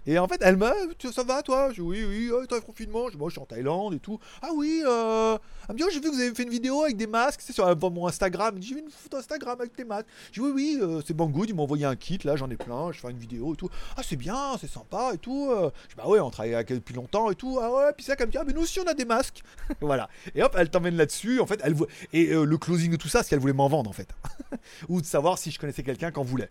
[0.09, 0.73] Et en fait, elle m'a,
[1.13, 1.69] ça va toi?
[1.69, 3.11] Je dis, oui, oui, oh, t'as confinement.
[3.11, 4.17] Je moi, je suis en Thaïlande et tout.
[4.41, 5.37] Ah oui, euh...
[5.67, 7.41] elle me dit, oh, j'ai vu que vous avez fait une vidéo avec des masques,
[7.43, 8.55] c'est sur mon Instagram.
[8.57, 10.07] Elle J'ai vu une photo Instagram avec des masques.
[10.31, 12.55] Je dis, oui, oui, euh, c'est Banggood, ils m'ont envoyé un kit, là, j'en ai
[12.55, 13.69] plein, je fais une vidéo et tout.
[13.97, 15.51] Ah, c'est bien, c'est sympa et tout.
[15.53, 17.59] Je dis, bah ouais, on travaille avec eux depuis longtemps et tout.
[17.61, 19.43] Ah ouais, puis ça, comme me dit, ah, mais nous aussi, on a des masques.
[19.79, 20.09] voilà.
[20.33, 21.39] Et hop, elle t'emmène là-dessus.
[21.39, 21.75] En fait, elle.
[22.13, 24.09] Et le closing de tout ça, c'est qu'elle voulait m'en vendre, en fait.
[24.89, 26.49] Ou de savoir si je connaissais quelqu'un qu'en voulait.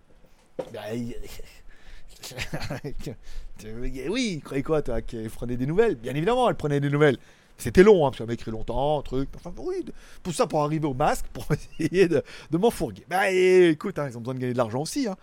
[4.08, 5.96] Oui, croyait quoi, toi, qu'elle prenait des nouvelles?
[5.96, 7.18] Bien évidemment, elle prenait des nouvelles.
[7.56, 9.28] C'était long, hein, parce qu'elle m'a écrit longtemps, truc.
[9.34, 9.84] Enfin, oui,
[10.22, 11.44] tout ça pour arriver au masque, pour
[11.80, 13.04] essayer de, de m'enfourguer.
[13.08, 15.08] Bah, écoute, hein, ils ont besoin de gagner de l'argent aussi.
[15.08, 15.16] hein.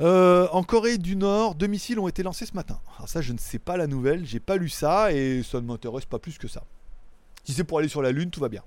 [0.00, 2.80] Euh, en Corée du Nord, deux missiles ont été lancés ce matin.
[2.96, 5.66] Alors ça, je ne sais pas la nouvelle, j'ai pas lu ça et ça ne
[5.66, 6.64] m'intéresse pas plus que ça.
[7.44, 8.62] Si c'est pour aller sur la Lune, tout va bien.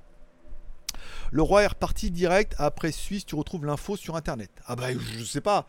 [1.31, 4.49] Le roi est reparti direct après Suisse, tu retrouves l'info sur internet.
[4.65, 5.67] Ah bah je sais pas,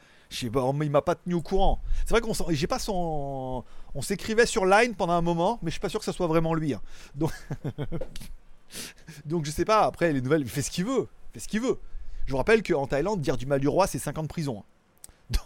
[0.85, 1.81] il m'a pas tenu au courant.
[2.05, 2.67] C'est vrai qu'on j'ai
[3.95, 6.29] on s'écrivait sur Line pendant un moment, mais je suis pas sûr que ça soit
[6.29, 6.75] vraiment lui.
[6.75, 6.81] hein.
[7.15, 7.33] Donc
[9.25, 11.49] Donc je sais pas, après les nouvelles, il fait ce qu'il veut, il fait ce
[11.49, 11.79] qu'il veut.
[12.27, 14.63] Je vous rappelle qu'en Thaïlande, dire du mal du roi, c'est 50 prisons.
[15.33, 15.41] hein.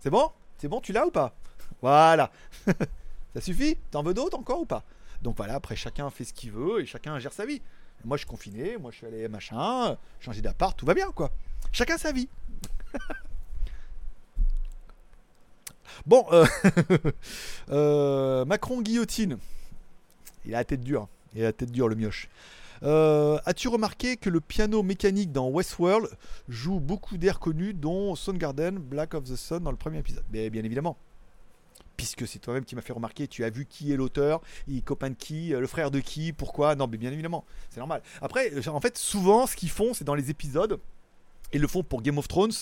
[0.00, 0.30] C'est bon?
[0.58, 1.34] C'est bon, tu l'as ou pas?
[1.80, 2.30] Voilà.
[3.34, 3.76] Ça suffit?
[3.90, 4.84] T'en veux d'autres encore ou pas?
[5.22, 7.62] Donc voilà, après chacun fait ce qu'il veut et chacun gère sa vie.
[8.04, 11.30] Moi je suis confiné, moi je suis allé machin, changer d'appart, tout va bien quoi.
[11.72, 12.28] Chacun sa vie.
[16.06, 16.46] bon, euh,
[17.70, 19.38] euh, Macron guillotine.
[20.44, 21.08] Il a la tête dure.
[21.34, 22.28] Il a la tête dure le mioche.
[22.82, 26.08] Euh, As-tu remarqué que le piano mécanique dans Westworld
[26.48, 30.24] joue beaucoup d'airs connus, dont Soundgarden, Black of the Sun dans le premier épisode?
[30.32, 30.96] Mais bien évidemment.
[31.96, 35.08] Puisque c'est toi-même qui m'as fait remarquer, tu as vu qui est l'auteur, il copain
[35.08, 36.74] de qui, le frère de qui, pourquoi?
[36.74, 38.02] Non, mais bien évidemment, c'est normal.
[38.20, 40.78] Après, en fait, souvent, ce qu'ils font, c'est dans les épisodes,
[41.52, 42.52] et le font pour Game of Thrones,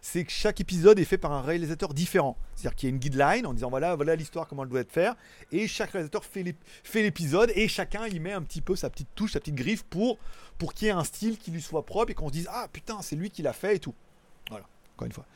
[0.00, 2.36] c'est que chaque épisode est fait par un réalisateur différent.
[2.54, 4.92] C'est-à-dire qu'il y a une guideline en disant voilà, voilà l'histoire, comment elle doit être
[4.92, 5.14] faite,
[5.52, 9.32] et chaque réalisateur fait l'épisode, et chacun y met un petit peu sa petite touche,
[9.32, 10.18] sa petite griffe pour,
[10.58, 12.68] pour qu'il y ait un style qui lui soit propre et qu'on se dise ah
[12.72, 13.94] putain, c'est lui qui l'a fait et tout.
[14.48, 14.66] Voilà,
[14.96, 15.26] encore une fois.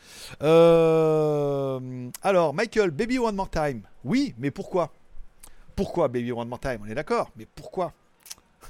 [0.42, 3.82] Euh, alors, Michael, Baby One More Time.
[4.04, 4.92] Oui, mais pourquoi?
[5.76, 6.80] Pourquoi Baby One More Time?
[6.82, 7.92] On est d'accord, mais pourquoi?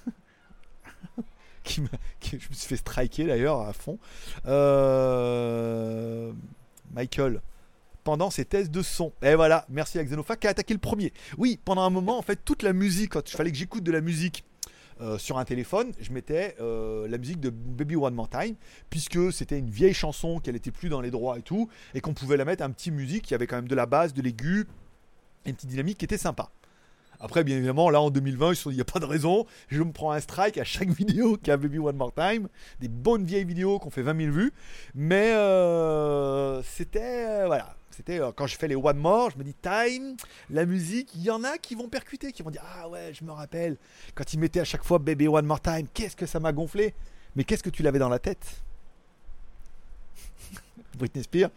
[1.65, 1.83] qui,
[2.31, 3.99] je me fait striker d'ailleurs à fond.
[4.47, 6.33] Euh,
[6.93, 7.41] Michael,
[8.05, 9.13] pendant ses tests de son.
[9.23, 11.13] Et voilà, merci à Xenofa qui a attaqué le premier.
[11.39, 13.93] Oui, pendant un moment, en fait, toute la musique, quand il fallait que j'écoute de
[13.93, 14.45] la musique
[15.01, 18.55] euh, sur un téléphone, je mettais euh, la musique de Baby One More Time,
[18.91, 22.15] puisque c'était une vieille chanson, qu'elle était plus dans les droits et tout, et qu'on
[22.15, 24.67] pouvait la mettre un petit musique qui avait quand même de la basse, de l'aigu,
[25.47, 26.51] une petite dynamique qui était sympa.
[27.21, 29.47] Après, bien évidemment, là en 2020, il n'y a pas de raison.
[29.69, 32.49] Je me prends un strike à chaque vidéo qui a Baby One More Time.
[32.81, 34.53] Des bonnes vieilles vidéos qui ont fait 20 000 vues.
[34.95, 37.27] Mais euh, c'était.
[37.27, 37.77] Euh, voilà.
[37.91, 40.17] C'était euh, quand je fais les One More, je me dis Time,
[40.51, 43.25] la musique, il y en a qui vont percuter, qui vont dire Ah ouais, je
[43.25, 43.77] me rappelle.
[44.15, 46.95] Quand ils mettaient à chaque fois Baby One More Time, qu'est-ce que ça m'a gonflé.
[47.37, 48.63] Mais qu'est-ce que tu l'avais dans la tête?
[50.99, 51.51] Britney Spears?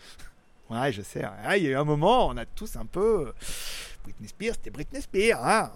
[0.69, 1.23] Ouais, je sais.
[1.55, 3.33] il y a eu un moment, on a tous un peu.
[4.07, 5.45] Britney Spears, c'était Britney Spears.
[5.45, 5.69] Hein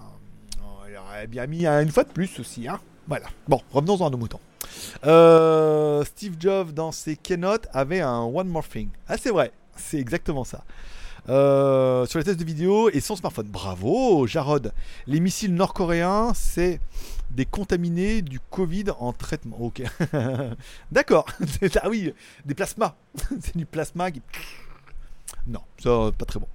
[0.90, 2.68] il aurait bien mis une fois de plus aussi.
[2.68, 3.28] Hein voilà.
[3.48, 4.40] Bon, revenons-en à nos moutons.
[5.06, 8.88] Euh, Steve Jobs, dans ses keynotes, avait un One More Thing.
[9.10, 9.52] Ah, c'est vrai.
[9.76, 10.64] C'est exactement ça.
[11.28, 13.48] Euh, sur les tests de vidéo et son smartphone.
[13.48, 14.72] Bravo, Jarod.
[15.08, 16.80] Les missiles nord-coréens, c'est
[17.32, 19.58] des contaminés du Covid en traitement.
[19.60, 19.82] Ok.
[20.92, 21.26] D'accord.
[21.82, 22.14] ah oui,
[22.46, 22.96] des plasmas.
[23.42, 24.22] c'est du plasma qui.
[25.48, 26.48] Non, ça, pas très bon.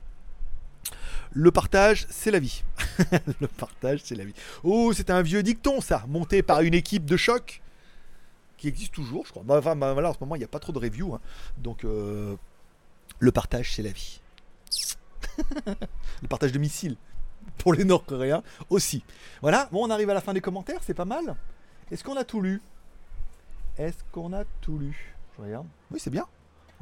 [1.38, 2.64] Le partage, c'est la vie.
[3.40, 4.32] le partage, c'est la vie.
[4.64, 7.60] Oh, c'est un vieux dicton, ça, monté par une équipe de choc
[8.56, 9.42] qui existe toujours, je crois.
[9.44, 11.14] Bah, enfin, bah, en ce moment, il n'y a pas trop de reviews.
[11.14, 11.20] Hein.
[11.58, 12.36] Donc, euh,
[13.18, 14.22] le partage, c'est la vie.
[15.66, 16.96] le partage de missiles
[17.58, 19.04] pour les Nord-Coréens aussi.
[19.42, 21.36] Voilà, bon, on arrive à la fin des commentaires, c'est pas mal.
[21.90, 22.62] Est-ce qu'on a tout lu?
[23.76, 25.14] Est-ce qu'on a tout lu?
[25.36, 25.66] Je regarde.
[25.90, 26.26] Oui, c'est bien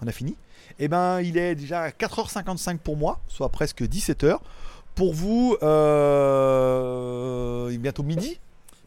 [0.02, 0.36] on a fini.
[0.78, 4.38] Eh ben, il est déjà 4h55 pour moi, soit presque 17h.
[4.94, 5.76] Pour vous, euh,
[7.78, 8.40] bientôt midi,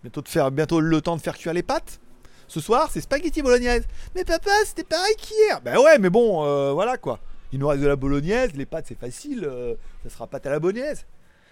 [0.04, 2.00] bientôt, de faire, bientôt le temps de faire cuire les pâtes.
[2.48, 3.86] Ce soir, c'est spaghetti bolognaise.
[4.16, 5.60] Mais papa, c'était pareil qu'hier.
[5.62, 7.20] Ben ouais, mais bon, euh, voilà quoi.
[7.52, 10.50] Il nous reste de la bolognaise, les pâtes c'est facile, euh, ça sera pâte à
[10.50, 11.06] la bolognaise.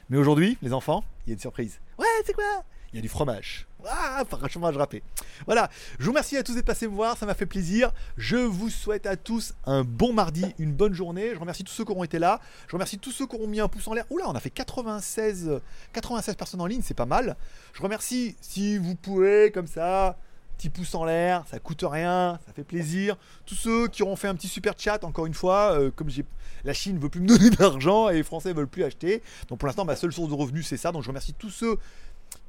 [0.09, 1.79] Mais aujourd'hui, les enfants, il y a une surprise.
[1.97, 2.63] Ouais, c'est quoi?
[2.95, 3.67] Il y a du fromage.
[3.85, 5.03] Ah, je râpé.
[5.45, 5.69] Voilà,
[5.99, 7.91] je vous remercie à tous d'être passés me voir, ça m'a fait plaisir.
[8.15, 11.31] Je vous souhaite à tous un bon mardi, une bonne journée.
[11.33, 12.39] Je remercie tous ceux qui auront été là.
[12.69, 14.05] Je remercie tous ceux qui auront mis un pouce en l'air.
[14.11, 15.59] Oula, on a fait 96,
[15.91, 17.35] 96 personnes en ligne, c'est pas mal.
[17.73, 20.17] Je remercie si vous pouvez, comme ça,
[20.57, 23.17] petit pouce en l'air, ça coûte rien, ça fait plaisir.
[23.45, 26.23] Tous ceux qui auront fait un petit super chat, encore une fois, euh, comme j'ai
[26.63, 29.21] la Chine veut plus me donner d'argent et les Français veulent plus acheter.
[29.47, 30.91] Donc pour l'instant, ma seule source de revenus, c'est ça.
[30.91, 31.77] Donc je remercie tous ceux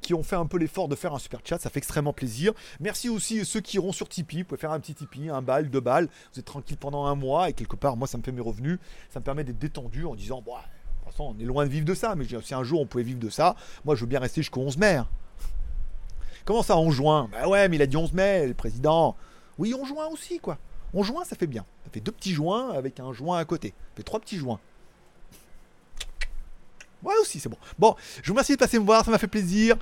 [0.01, 2.53] qui ont fait un peu l'effort de faire un super chat, ça fait extrêmement plaisir.
[2.79, 5.69] Merci aussi ceux qui iront sur Tipeee, vous pouvez faire un petit Tipeee, un bal,
[5.69, 8.31] deux balles, vous êtes tranquille pendant un mois et quelque part, moi ça me fait
[8.31, 8.79] mes revenus,
[9.09, 10.59] ça me permet d'être détendu en disant, bon, de
[11.03, 13.03] toute façon, on est loin de vivre de ça, mais si un jour on pouvait
[13.03, 14.95] vivre de ça, moi je veux bien rester jusqu'au 11 mai.
[14.95, 15.07] Hein.
[16.45, 17.27] Comment ça, en juin?
[17.31, 19.17] Bah ouais, mais il a dit 11 mai, le président.
[19.57, 20.57] Oui, en juin aussi, quoi.
[20.93, 21.65] En juin, ça fait bien.
[21.83, 23.69] Ça fait deux petits joints avec un joint à côté.
[23.69, 24.61] Ça fait trois petits joints.
[27.03, 27.57] Ouais, aussi, c'est bon.
[27.77, 29.77] Bon, je vous remercie de passer me voir, ça m'a fait plaisir.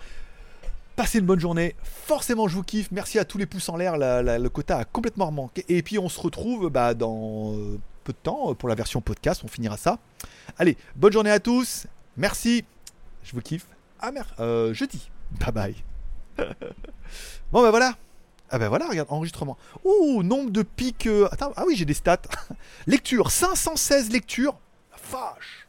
[0.95, 1.75] Passez une bonne journée.
[1.83, 2.89] Forcément, je vous kiffe.
[2.91, 3.97] Merci à tous les pouces en l'air.
[3.97, 5.65] le quota a complètement remanqué.
[5.67, 9.41] Et puis, on se retrouve bah, dans euh, peu de temps pour la version podcast.
[9.43, 9.99] On finira ça.
[10.57, 11.87] Allez, bonne journée à tous.
[12.15, 12.63] Merci.
[13.23, 13.67] Je vous kiffe.
[13.99, 15.09] Ah merde, euh, jeudi.
[15.31, 15.75] Bye bye.
[17.51, 17.95] bon, bah voilà.
[18.49, 19.57] Ah ben voilà, regarde, enregistrement.
[19.83, 21.07] Ouh, nombre de pics.
[21.07, 22.21] Euh, ah oui, j'ai des stats.
[22.87, 24.57] Lecture, 516 lectures.
[25.11, 25.64] La.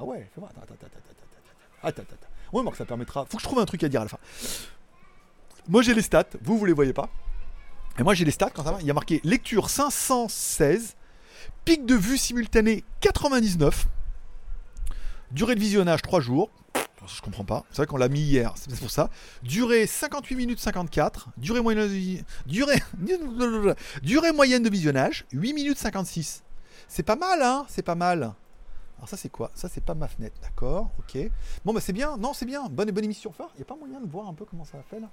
[0.00, 2.02] Ah ouais, fais moi Attends, attends, attends, attends, attends.
[2.02, 2.26] Attends.
[2.52, 3.26] Ouais, moi, ça permettra.
[3.26, 4.18] Faut que je trouve un truc à dire à la fin.
[5.68, 6.24] Moi, j'ai les stats.
[6.40, 7.10] Vous, vous les voyez pas.
[7.98, 8.80] Et moi, j'ai les stats quand ça va.
[8.80, 10.96] Il y a marqué lecture 516,
[11.66, 13.86] pic de vue simultanée 99,
[15.32, 16.50] Durée de visionnage 3 jours.
[17.06, 17.64] Je comprends pas.
[17.70, 19.10] C'est vrai qu'on l'a mis hier, c'est pour ça.
[19.42, 21.28] Durée 58 minutes 54.
[21.36, 22.82] Durée moyenne de, durée,
[24.02, 26.42] durée moyenne de visionnage 8 minutes 56.
[26.88, 28.34] C'est pas mal, hein C'est pas mal.
[29.00, 31.30] Alors ça c'est quoi Ça c'est pas ma fenêtre, d'accord, ok.
[31.64, 33.32] Bon bah c'est bien, non c'est bien, bonne bonne émission.
[33.54, 35.08] Il n'y a pas moyen de voir un peu comment ça va là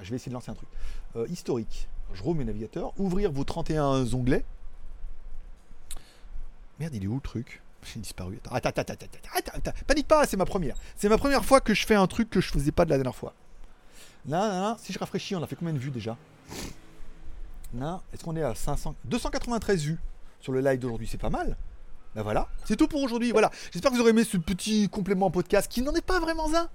[0.00, 0.68] Je vais essayer de lancer un truc.
[1.16, 1.90] Euh, historique.
[2.14, 2.98] Je roule mes navigateurs.
[2.98, 4.46] Ouvrir vos 31 onglets.
[6.80, 8.40] Merde, il est où le truc J'ai disparu.
[8.50, 10.76] Attends, attends, attends, attends, attends, Panique pas, c'est ma première.
[10.96, 12.96] C'est ma première fois que je fais un truc que je faisais pas de la
[12.96, 13.34] dernière fois.
[14.26, 16.16] Là, là, là si je rafraîchis, on a fait combien de vues déjà
[17.74, 19.98] Là, est-ce qu'on est à 500 293 vues
[20.40, 21.58] sur le live d'aujourd'hui C'est pas mal.
[22.16, 23.30] Ben voilà, c'est tout pour aujourd'hui.
[23.30, 26.46] Voilà, j'espère que vous aurez aimé ce petit complément podcast qui n'en est pas vraiment
[26.54, 26.70] un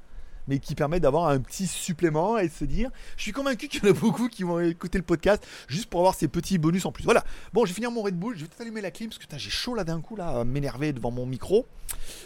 [0.48, 3.84] mais qui permet d'avoir un petit supplément et de se dire, je suis convaincu qu'il
[3.84, 6.86] y en a beaucoup qui vont écouter le podcast juste pour avoir ces petits bonus
[6.86, 7.04] en plus.
[7.04, 7.24] Voilà.
[7.54, 9.50] Bon, je vais finir mon Red Bull, je vais allumer la clim parce que j'ai
[9.50, 11.66] chaud là d'un coup là, m'énerver devant mon micro.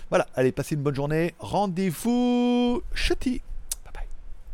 [0.09, 1.35] Voilà, allez, passez une bonne journée.
[1.39, 3.41] Rendez-vous chutis